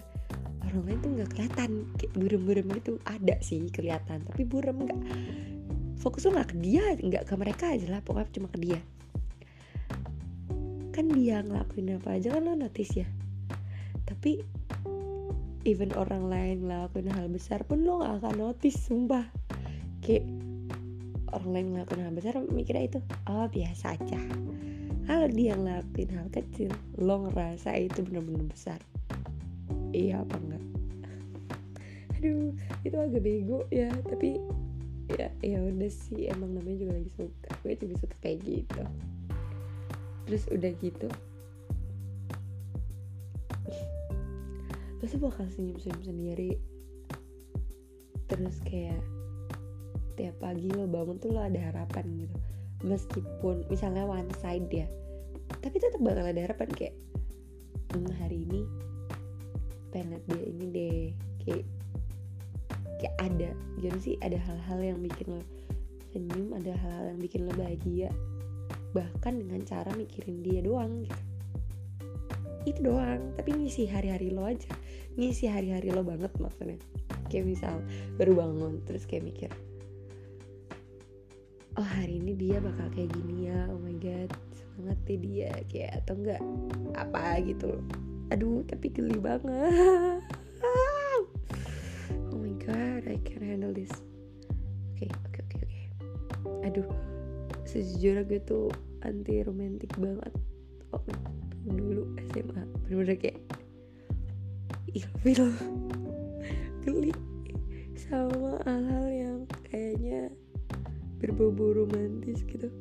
Orang 0.69 0.85
lain 0.85 1.01
tuh 1.01 1.09
nggak 1.17 1.29
kelihatan. 1.33 1.89
Kayak 1.97 2.13
burem-burem 2.13 2.67
gitu. 2.77 3.01
Ada 3.09 3.41
sih 3.41 3.73
kelihatan 3.73 4.21
tapi 4.21 4.45
burem 4.45 4.85
nggak. 4.85 5.01
Fokus 5.97 6.29
lo 6.29 6.37
nggak 6.37 6.53
ke 6.53 6.57
dia 6.61 6.93
nggak 6.93 7.25
ke 7.25 7.33
mereka 7.41 7.73
aja 7.73 7.89
lah. 7.89 8.05
Pokoknya 8.05 8.29
cuma 8.37 8.53
ke 8.53 8.61
dia. 8.61 8.79
Kan 10.93 11.09
dia 11.09 11.41
ngelakuin 11.41 11.97
apa 11.97 12.21
aja 12.21 12.37
kan 12.37 12.45
lo 12.45 12.53
notice 12.53 13.01
ya. 13.01 13.09
Tapi 14.05 14.58
even 15.67 15.91
orang 15.99 16.31
lain 16.31 16.67
ngelakuin 16.67 17.11
hal 17.11 17.27
besar 17.27 17.63
pun 17.67 17.83
lo 17.83 17.99
gak 17.99 18.23
akan 18.23 18.35
notice 18.39 18.79
sumpah. 18.79 19.27
Kayak 19.99 20.27
orang 21.35 21.51
lain 21.51 21.67
ngelakuin 21.75 22.01
hal 22.05 22.13
besar 22.15 22.33
mikirnya 22.47 22.83
itu 22.87 22.99
oh 23.27 23.47
biasa 23.51 23.99
aja. 23.99 24.21
Kalau 25.09 25.27
dia 25.27 25.57
ngelakuin 25.57 26.11
hal 26.15 26.27
kecil 26.31 26.71
lo 27.01 27.27
ngerasa 27.27 27.75
itu 27.75 28.05
bener-bener 28.07 28.47
besar. 28.47 28.79
Iya 29.91 30.23
apa 30.23 30.35
enggak? 30.37 30.63
Aduh 32.19 32.53
itu 32.85 32.95
agak 32.95 33.21
bego 33.25 33.65
ya 33.73 33.89
tapi 34.05 34.39
ya 35.17 35.33
ya 35.41 35.59
udah 35.65 35.89
sih 35.89 36.29
emang 36.29 36.53
namanya 36.53 36.85
juga 36.85 36.93
lagi 37.01 37.09
suka 37.17 37.49
gue 37.65 37.73
juga 37.75 37.95
suka 37.99 38.15
kayak 38.21 38.39
gitu. 38.47 38.83
Terus 40.29 40.43
udah 40.53 40.71
gitu 40.77 41.09
pasti 44.99 45.15
bakal 45.17 45.47
senyum-senyum 45.47 46.03
sendiri. 46.03 46.51
Terus 48.29 48.59
kayak 48.67 49.01
tiap 50.19 50.35
pagi 50.43 50.69
lo 50.69 50.85
bangun 50.85 51.17
tuh 51.17 51.33
lo 51.33 51.41
ada 51.41 51.59
harapan 51.59 52.27
gitu. 52.27 52.37
Meskipun 52.85 53.67
misalnya 53.67 54.07
one 54.07 54.29
side 54.39 54.69
ya 54.71 54.87
tapi 55.57 55.81
tetap 55.81 55.97
bakal 55.99 56.23
ada 56.23 56.41
harapan 56.45 56.69
kayak 56.77 56.95
hmm, 57.97 58.09
hari 58.21 58.45
ini 58.45 58.61
pengen 59.89 60.21
dia 60.29 60.43
ini 60.45 60.65
deh. 60.69 61.01
Kayak 61.41 61.65
kayak 63.01 63.15
ada. 63.17 63.49
Jadi 63.81 63.97
sih 63.97 64.15
ada 64.21 64.37
hal-hal 64.37 64.79
yang 64.93 64.99
bikin 65.01 65.33
lo 65.33 65.41
senyum 66.09 66.57
ada 66.57 66.73
hal-hal 66.77 67.05
yang 67.17 67.19
bikin 67.19 67.49
lo 67.49 67.51
bahagia. 67.57 68.09
Bahkan 68.93 69.33
dengan 69.41 69.61
cara 69.65 69.89
mikirin 69.97 70.45
dia 70.45 70.61
doang 70.61 71.03
gitu. 71.03 71.21
Itu 72.69 72.79
doang 72.85 73.33
tapi 73.33 73.57
ngisi 73.57 73.89
hari-hari 73.89 74.29
lo 74.29 74.45
aja 74.45 74.69
ngisi 75.19 75.51
hari-hari 75.51 75.91
lo 75.91 76.07
banget 76.07 76.31
maksudnya. 76.39 76.79
Kayak 77.27 77.45
misal 77.45 77.75
baru 78.15 78.39
bangun 78.39 78.81
terus 78.87 79.03
kayak 79.03 79.27
mikir 79.27 79.51
oh 81.79 81.87
hari 81.95 82.19
ini 82.19 82.35
dia 82.35 82.59
bakal 82.59 82.91
kayak 82.91 83.07
gini 83.15 83.47
ya 83.47 83.71
oh 83.71 83.79
my 83.79 83.95
god 84.03 84.27
semangat 84.51 84.99
deh 85.07 85.15
dia 85.15 85.51
kayak 85.71 86.03
atau 86.03 86.19
enggak 86.19 86.41
apa 86.99 87.39
gitu 87.47 87.79
aduh 88.35 88.61
tapi 88.67 88.91
geli 88.93 89.17
banget. 89.17 90.21
Oh 92.29 92.37
my 92.37 92.53
god 92.61 93.09
I 93.09 93.17
can 93.25 93.41
handle 93.41 93.73
this. 93.73 93.89
Oke 94.93 95.09
oke 95.09 95.39
oke 95.41 95.57
oke. 95.65 95.81
Aduh 96.67 96.89
sejujurnya 97.65 98.29
gue 98.29 98.41
tuh 98.45 98.69
anti 99.01 99.41
romantik 99.41 99.89
banget. 99.97 100.29
Oh, 100.93 101.01
dulu 101.65 102.05
SMA 102.29 102.69
bener-bener 102.85 103.17
kayak 103.17 103.41
ilfil 104.93 105.53
geli 106.81 107.13
sama 107.97 108.57
hal-hal 108.65 109.05
yang 109.11 109.39
kayaknya 109.69 110.33
berbau 111.19 111.51
romantis 111.75 112.41
gitu. 112.47 112.71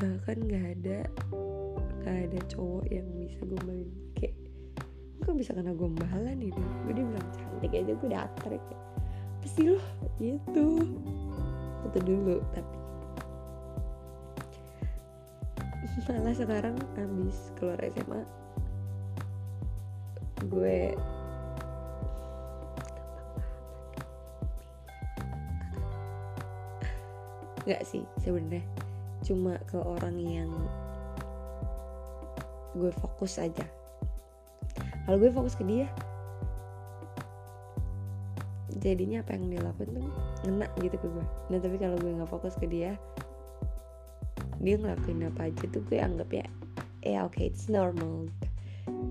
Bahkan 0.00 0.36
nggak 0.46 0.66
ada 0.80 1.00
nggak 2.00 2.16
ada 2.30 2.38
cowok 2.48 2.86
yang 2.88 3.06
bisa 3.18 3.42
gombalin. 3.44 3.90
Kayak 4.16 4.34
kok 5.26 5.34
bisa 5.34 5.52
kena 5.52 5.74
gombalan 5.74 6.38
ini 6.38 6.62
gue 6.86 6.92
dia 6.94 7.04
bilang 7.04 7.28
cantik 7.34 7.72
aja 7.74 7.92
gue 7.92 8.08
datar 8.08 8.52
kayak 8.54 8.82
pasti 9.42 9.60
loh 9.66 9.84
gitu. 10.22 10.86
Waktu 11.84 12.00
dulu 12.06 12.38
tapi 12.54 12.76
malah 16.06 16.36
sekarang 16.38 16.76
abis 16.94 17.50
keluar 17.58 17.82
SMA 17.90 18.45
gue. 20.44 20.92
Nggak 27.64 27.82
sih 27.88 28.04
sebenarnya. 28.20 28.64
Cuma 29.24 29.56
ke 29.64 29.80
orang 29.80 30.16
yang 30.20 30.50
gue 32.76 32.92
fokus 33.00 33.40
aja. 33.40 33.64
Kalau 35.08 35.16
gue 35.16 35.32
fokus 35.32 35.56
ke 35.56 35.64
dia 35.64 35.88
jadinya 38.76 39.24
apa 39.24 39.34
yang 39.34 39.48
dia 39.48 39.64
lakuin 39.64 39.98
tuh 39.98 40.06
ngena 40.44 40.68
gitu 40.84 41.00
ke 41.00 41.06
gue. 41.08 41.24
Nah 41.48 41.58
tapi 41.58 41.76
kalau 41.80 41.96
gue 41.96 42.12
nggak 42.12 42.28
fokus 42.28 42.54
ke 42.60 42.68
dia 42.68 42.94
dia 44.60 44.74
ngelakuin 44.80 45.28
apa 45.28 45.52
aja 45.52 45.64
tuh 45.68 45.82
gue 45.84 45.98
anggap 46.00 46.28
ya 46.32 46.46
ya 47.04 47.22
oke 47.22 47.36
okay, 47.36 47.52
it's 47.52 47.68
normal 47.68 48.26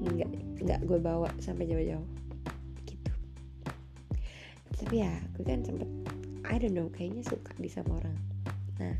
nggak 0.06 0.30
nggak 0.62 0.80
gue 0.86 1.00
bawa 1.02 1.30
sampai 1.42 1.66
jauh-jauh. 1.70 2.08
Gitu. 2.86 3.12
Tapi 4.82 4.96
ya 5.02 5.14
gue 5.38 5.46
kan 5.46 5.66
sempet 5.66 5.90
I 6.46 6.62
don't 6.62 6.78
know 6.78 6.88
kayaknya 6.94 7.26
suka 7.26 7.52
di 7.58 7.70
sama 7.70 7.98
orang. 7.98 8.18
Nah. 8.82 8.96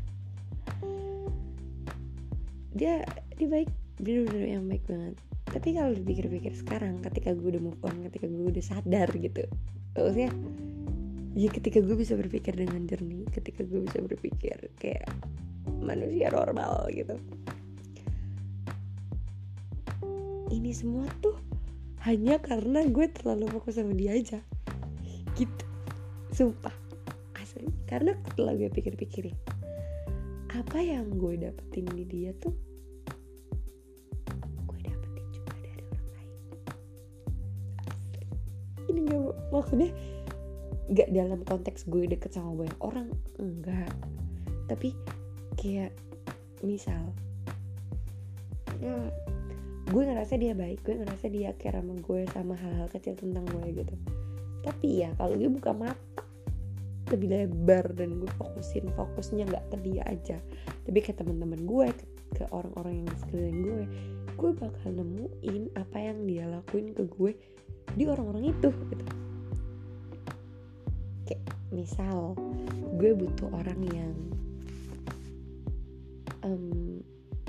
Dia 2.74 3.06
dia 3.38 3.48
baik. 3.48 3.70
Bener-bener 3.96 4.60
yang 4.60 4.64
baik 4.68 4.84
banget. 4.84 5.16
Tapi 5.46 5.72
kalau 5.72 5.94
dipikir-pikir 5.96 6.52
sekarang 6.52 7.00
ketika 7.00 7.32
gue 7.32 7.56
udah 7.56 7.62
move 7.62 7.80
on 7.86 8.04
ketika 8.10 8.28
gue 8.28 8.50
udah 8.50 8.64
sadar 8.66 9.08
gitu 9.14 9.46
maksudnya 9.96 10.30
ya 11.36 11.48
ketika 11.52 11.78
gue 11.80 11.96
bisa 11.96 12.12
berpikir 12.16 12.52
dengan 12.52 12.84
jernih 12.84 13.24
ketika 13.32 13.64
gue 13.64 13.80
bisa 13.84 13.98
berpikir 14.04 14.56
kayak 14.76 15.08
manusia 15.80 16.28
normal 16.32 16.88
gitu 16.92 17.16
ini 20.56 20.72
semua 20.72 21.04
tuh 21.20 21.36
hanya 22.08 22.40
karena 22.40 22.88
gue 22.88 23.06
terlalu 23.12 23.52
fokus 23.52 23.76
sama 23.76 23.92
dia 23.92 24.16
aja. 24.16 24.40
Gitu. 25.36 25.64
Sumpah. 26.32 26.72
Asli. 27.36 27.68
Karena 27.84 28.16
setelah 28.32 28.56
gue 28.56 28.72
pikir-pikirin 28.72 29.36
apa 30.56 30.80
yang 30.80 31.12
gue 31.20 31.36
dapetin 31.36 31.84
di 31.92 32.08
dia 32.08 32.32
tuh 32.40 32.54
gue 34.64 34.78
dapetin 34.80 35.26
juga 35.28 35.52
dari 35.60 35.84
orang 35.84 36.08
lain. 36.16 36.32
Ini 38.88 39.00
gak 39.04 39.20
maksudnya 39.52 39.90
gak 40.96 41.10
dalam 41.12 41.40
konteks 41.44 41.84
gue 41.90 42.08
deket 42.08 42.32
sama 42.32 42.56
banyak 42.56 42.78
orang 42.78 43.10
enggak 43.42 43.90
tapi 44.70 44.94
kayak 45.58 45.90
misal 46.62 47.10
ya 48.78 48.94
gue 49.86 50.02
ngerasa 50.02 50.34
dia 50.34 50.50
baik 50.50 50.82
gue 50.82 50.98
ngerasa 50.98 51.26
dia 51.30 51.54
care 51.54 51.78
sama 51.78 51.94
gue 52.02 52.20
sama 52.34 52.54
hal-hal 52.58 52.90
kecil 52.90 53.14
tentang 53.14 53.46
gue 53.46 53.82
gitu. 53.82 53.94
Tapi 54.66 55.06
ya 55.06 55.14
kalau 55.14 55.38
dia 55.38 55.46
buka 55.46 55.70
mata 55.70 56.26
lebih 57.14 57.30
lebar 57.30 57.94
dan 57.94 58.18
gue 58.18 58.30
fokusin 58.34 58.90
fokusnya 58.98 59.46
nggak 59.46 59.64
ke 59.70 59.76
dia 59.86 60.02
aja. 60.10 60.38
Tapi 60.82 60.98
ke 60.98 61.14
teman-teman 61.14 61.62
gue 61.62 61.86
ke, 62.34 62.42
orang-orang 62.50 63.06
yang 63.06 63.10
sekeliling 63.22 63.60
gue. 63.62 63.84
Gue 64.34 64.50
bakal 64.58 64.90
nemuin 64.90 65.70
apa 65.78 65.98
yang 66.02 66.18
dia 66.26 66.50
lakuin 66.50 66.90
ke 66.90 67.06
gue 67.06 67.32
di 67.94 68.04
orang-orang 68.10 68.50
itu 68.50 68.74
gitu. 68.90 69.04
Kayak 71.30 71.46
misal 71.70 72.34
gue 72.98 73.10
butuh 73.14 73.54
orang 73.54 73.80
yang 73.94 74.14
um, 76.42 76.98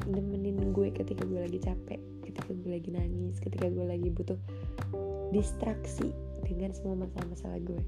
nemenin 0.05 0.69
gue 0.69 0.93
ketika 0.93 1.25
gue 1.25 1.41
lagi 1.41 1.57
capek 1.57 2.16
ketika 2.37 2.53
gue 2.53 2.71
lagi 2.77 2.89
nangis 2.93 3.35
ketika 3.41 3.67
gue 3.67 3.85
lagi 3.85 4.09
butuh 4.13 4.39
distraksi 5.33 6.13
dengan 6.45 6.71
semua 6.71 7.03
masalah-masalah 7.03 7.59
gue. 7.65 7.81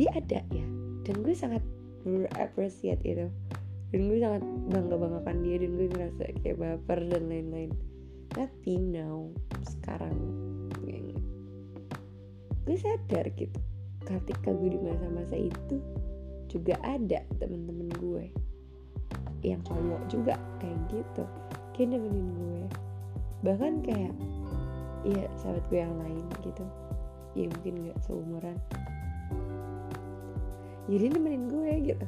Dia 0.00 0.10
ada 0.16 0.40
ya. 0.48 0.66
Dan 1.04 1.20
gue 1.20 1.34
sangat 1.36 1.60
appreciate 2.40 3.02
itu. 3.04 3.28
Dan 3.90 4.08
gue 4.08 4.22
sangat 4.22 4.40
bangga 4.70 4.96
banggakan 4.96 5.44
dia 5.44 5.60
dan 5.60 5.70
gue 5.76 5.86
ngerasa 5.90 6.22
kayak 6.40 6.56
baper 6.56 7.00
dan 7.10 7.28
lain-lain. 7.28 7.70
Tapi 8.32 8.78
now 8.78 9.28
sekarang 9.66 10.16
gue 12.70 12.78
sadar 12.78 13.26
gitu 13.34 13.58
ketika 14.06 14.54
gue 14.54 14.70
di 14.70 14.78
masa-masa 14.78 15.34
itu 15.34 15.82
juga 16.46 16.78
ada 16.86 17.18
temen-temen 17.42 17.90
gue 17.98 18.24
yang 19.42 19.58
cowok 19.66 20.06
juga 20.06 20.38
kayak 20.62 20.78
gitu 20.86 21.26
kayak 21.80 21.96
nemenin 21.96 22.28
gue. 22.36 22.64
Bahkan 23.40 23.72
kayak 23.88 24.12
ya 25.08 25.24
sahabat 25.40 25.64
gue 25.72 25.80
yang 25.80 25.96
lain 25.96 26.24
gitu. 26.44 26.64
Ya 27.32 27.48
mungkin 27.48 27.88
gak 27.88 27.98
seumuran. 28.04 28.58
Jadi 30.92 31.06
nemenin 31.08 31.48
gue 31.48 31.72
gitu. 31.88 32.06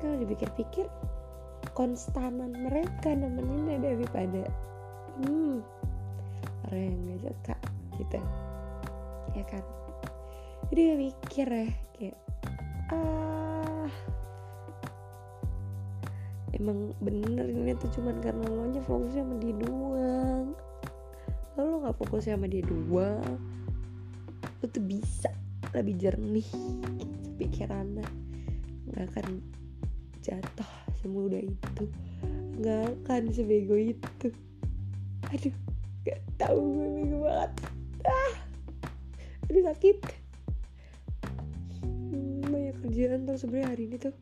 Kalau 0.00 0.16
dipikir-pikir 0.24 0.88
konstanan 1.76 2.56
mereka 2.56 3.12
nemeninnya 3.12 3.92
daripada 3.92 4.48
hmm 5.20 5.60
orang 6.72 6.80
yang 6.80 7.00
gak 7.12 7.20
suka 7.28 7.56
gitu. 8.00 8.20
Ya 9.36 9.44
kan? 9.44 9.64
Jadi 10.72 10.80
gue 10.80 10.96
mikir 10.96 11.48
ya 11.52 11.68
kayak 11.92 12.16
ah 12.88 13.41
emang 16.62 16.94
bener 17.02 17.50
ini 17.50 17.74
tuh 17.74 17.90
cuman 17.98 18.22
karena 18.22 18.46
lo 18.46 18.70
nya 18.70 18.82
fokusnya 18.86 19.26
sama 19.26 19.34
dia 19.42 19.54
doang. 19.58 20.46
Lalu 21.58 21.66
lo 21.66 21.76
nggak 21.82 21.96
fokus 21.98 22.30
sama 22.30 22.46
dia 22.46 22.62
doang 22.62 23.42
lo 24.62 24.70
tuh 24.70 24.84
bisa 24.86 25.26
lebih 25.74 25.98
jernih 25.98 26.46
pikirannya. 27.34 28.06
Nggak 28.86 29.04
akan 29.10 29.42
jatuh 30.22 30.70
semudah 31.02 31.42
itu. 31.42 31.84
Nggak 32.62 32.94
akan 33.02 33.22
sebego 33.34 33.74
itu. 33.74 34.30
Aduh 35.34 35.54
gak 36.06 36.22
tahu 36.38 36.58
gue 36.62 36.88
bego 36.94 37.18
banget. 37.26 37.52
Ah 38.06 38.34
aduh 39.50 39.62
sakit. 39.66 39.98
Hmm, 41.82 42.46
banyak 42.46 42.76
kerjaan 42.86 43.26
tuh 43.26 43.34
sebenarnya 43.34 43.68
hari 43.74 43.82
ini 43.90 43.96
tuh 43.98 44.14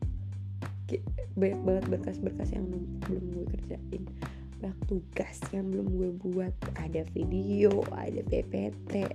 banyak 1.37 1.61
banget 1.63 1.85
berkas-berkas 1.87 2.51
yang 2.51 2.65
belum 3.07 3.23
gue 3.31 3.45
kerjain. 3.55 4.03
Banyak 4.59 4.79
tugas 4.89 5.37
yang 5.55 5.71
belum 5.71 5.87
gue 5.95 6.09
buat. 6.27 6.53
Ada 6.75 7.07
video 7.15 7.85
ada 7.95 8.21
PPT 8.27 9.07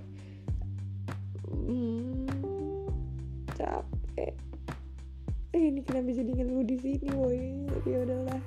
hmm, 1.47 2.27
capek. 3.55 4.33
Eh, 5.55 5.63
ini 5.71 5.81
kenapa 5.83 6.11
jadi 6.11 6.31
ngeluh 6.43 6.63
di 6.67 6.77
sini 6.79 7.07
woi 7.15 7.67
tapi 7.67 7.87
ya 7.91 7.99
udahlah. 8.03 8.41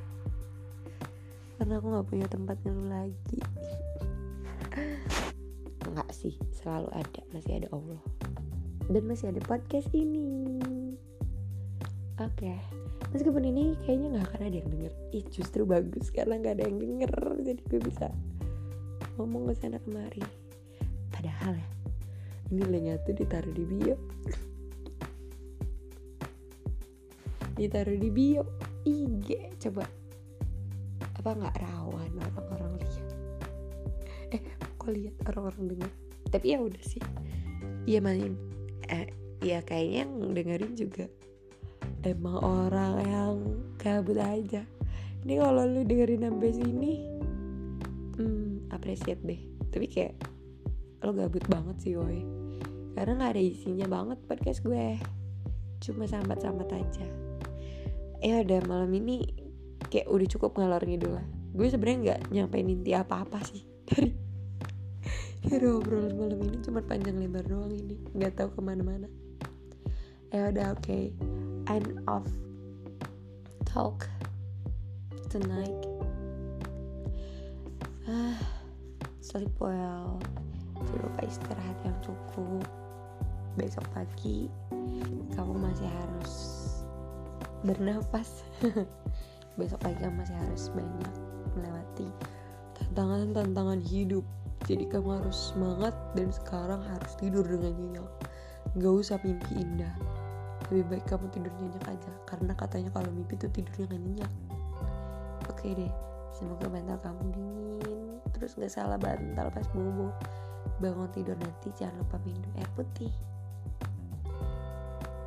Karena 1.60 1.74
aku 1.76 1.86
nggak 1.92 2.08
punya 2.08 2.26
tempat 2.28 2.56
ngeluh 2.64 2.88
lagi. 2.88 3.40
Nggak 5.90 6.10
sih 6.14 6.34
selalu 6.54 6.88
ada. 6.94 7.20
Masih 7.34 7.60
ada 7.60 7.68
Allah. 7.74 8.02
Dan 8.90 9.06
masih 9.06 9.30
ada 9.30 9.40
podcast 9.44 9.88
ini. 9.94 10.50
Oke. 12.20 12.52
okay 12.52 12.79
meskipun 13.10 13.42
ini 13.42 13.74
kayaknya 13.82 14.18
nggak 14.18 14.26
akan 14.30 14.42
ada 14.46 14.56
yang 14.62 14.70
denger. 14.70 14.92
Ih 15.14 15.24
justru 15.30 15.62
bagus 15.66 16.10
karena 16.14 16.38
nggak 16.38 16.54
ada 16.58 16.64
yang 16.66 16.78
denger. 16.78 17.12
Jadi 17.42 17.60
gue 17.66 17.80
bisa 17.82 18.06
ngomong 19.18 19.50
ke 19.50 19.54
sana 19.58 19.78
kemari. 19.82 20.22
Padahal 21.10 21.58
ya 21.58 21.68
ini 22.50 22.62
linknya 22.66 22.98
tuh 23.06 23.14
ditaruh 23.14 23.54
di 23.54 23.64
bio. 23.66 23.96
Ditaruh 27.54 27.98
di 27.98 28.10
bio. 28.10 28.42
IG 28.80 29.60
coba. 29.60 29.84
Apa 31.20 31.36
nggak 31.36 31.56
rawan 31.60 32.10
orang-orang 32.16 32.80
lihat? 32.80 33.06
Eh 34.32 34.42
kok 34.80 34.90
lihat 34.90 35.14
orang-orang 35.28 35.76
denger? 35.76 35.90
Tapi 36.32 36.46
ya 36.56 36.58
udah 36.58 36.82
sih. 36.82 37.02
Iya 37.86 38.00
main. 38.00 38.34
Eh 38.88 39.12
ya 39.44 39.60
kayaknya 39.62 40.08
yang 40.08 40.32
dengerin 40.34 40.72
juga 40.74 41.06
emang 42.04 42.40
orang 42.40 42.94
yang 43.04 43.34
kabut 43.76 44.16
aja. 44.16 44.64
Ini 45.20 45.34
kalau 45.36 45.68
lu 45.68 45.84
dengerin 45.84 46.24
sampai 46.24 46.50
sini 46.56 46.92
hmm 48.16 48.72
appreciate 48.72 49.20
deh. 49.24 49.40
Tapi 49.68 49.86
kayak 49.88 50.16
lo 51.04 51.12
gabut 51.16 51.44
banget 51.48 51.76
sih 51.80 51.96
woi 51.96 52.20
karena 52.92 53.16
nggak 53.16 53.32
ada 53.36 53.42
isinya 53.42 53.86
banget 53.88 54.18
podcast 54.24 54.60
gue. 54.64 54.96
Cuma 55.80 56.04
sambat-sambat 56.04 56.68
aja. 56.72 57.06
Ya 58.20 58.44
udah 58.44 58.60
malam 58.68 58.92
ini 58.92 59.24
kayak 59.88 60.08
udah 60.08 60.28
cukup 60.28 60.60
ngalor 60.60 60.84
ngidul 60.84 61.16
lah. 61.16 61.26
Gue 61.56 61.68
sebenarnya 61.72 61.98
nggak 62.00 62.20
nyampein 62.32 62.68
inti 62.68 62.92
apa-apa 62.92 63.40
sih. 63.48 63.64
Dari 63.88 64.12
dari 65.40 65.66
obrolan 65.72 66.14
malam 66.20 66.40
ini 66.44 66.58
cuma 66.60 66.84
panjang 66.84 67.16
lebar 67.16 67.44
doang 67.48 67.72
ini. 67.72 67.96
Nggak 68.12 68.36
tahu 68.36 68.48
ke 68.56 68.60
mana-mana. 68.60 69.08
Ya 70.30 70.52
udah 70.52 70.76
oke. 70.76 70.84
okay 70.84 71.39
end 71.70 72.02
of 72.10 72.26
talk 73.62 74.10
tonight. 75.30 75.86
Ah, 78.10 78.34
sleep 79.22 79.54
well. 79.62 80.18
Jangan 80.74 80.98
lupa 81.06 81.20
istirahat 81.30 81.78
yang 81.86 81.94
cukup. 82.02 82.66
Besok 83.54 83.86
pagi 83.94 84.50
kamu 85.38 85.54
masih 85.62 85.86
harus 85.86 86.34
bernafas. 87.62 88.42
Besok 89.58 89.78
pagi 89.78 89.98
kamu 90.02 90.26
masih 90.26 90.36
harus 90.42 90.74
banyak 90.74 91.14
melewati 91.54 92.10
tantangan-tantangan 92.82 93.78
hidup. 93.86 94.26
Jadi 94.66 94.90
kamu 94.90 95.22
harus 95.22 95.54
semangat 95.54 95.94
dan 96.18 96.34
sekarang 96.34 96.82
harus 96.82 97.14
tidur 97.14 97.46
dengan 97.46 97.78
nyenyak. 97.78 98.10
Gak 98.74 98.94
usah 99.06 99.22
mimpi 99.22 99.62
indah 99.62 100.09
lebih 100.70 100.86
baik 100.86 101.04
kamu 101.10 101.26
tidur 101.34 101.52
nyenyak 101.58 101.84
aja. 101.90 102.10
Karena 102.24 102.54
katanya 102.54 102.90
kalau 102.94 103.10
mimpi 103.10 103.34
tuh 103.34 103.50
tidurnya 103.50 103.90
gak 103.90 104.00
nyenyak. 104.00 104.32
Oke 105.50 105.74
deh 105.74 105.92
semoga 106.30 106.70
bantal 106.70 106.98
kamu 107.02 107.22
dingin. 107.34 108.22
Terus 108.32 108.54
gak 108.54 108.70
salah 108.70 108.96
bantal 108.96 109.50
pas 109.50 109.66
bobo 109.74 110.14
bangun 110.80 111.10
tidur 111.12 111.36
nanti 111.36 111.68
jangan 111.76 112.00
lupa 112.00 112.16
minum 112.22 112.48
air 112.56 112.70
putih. 112.78 113.12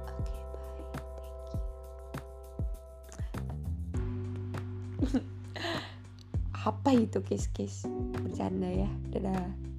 Oke 0.07 0.23
okay, 0.23 0.41
bye. 0.49 0.87
Thank 5.03 5.13
you. 5.13 5.21
Apa 6.71 6.89
itu 6.95 7.19
kiss? 7.27 7.83
Bercanda 8.23 8.71
ya. 8.71 8.87
Dadah 9.11 9.72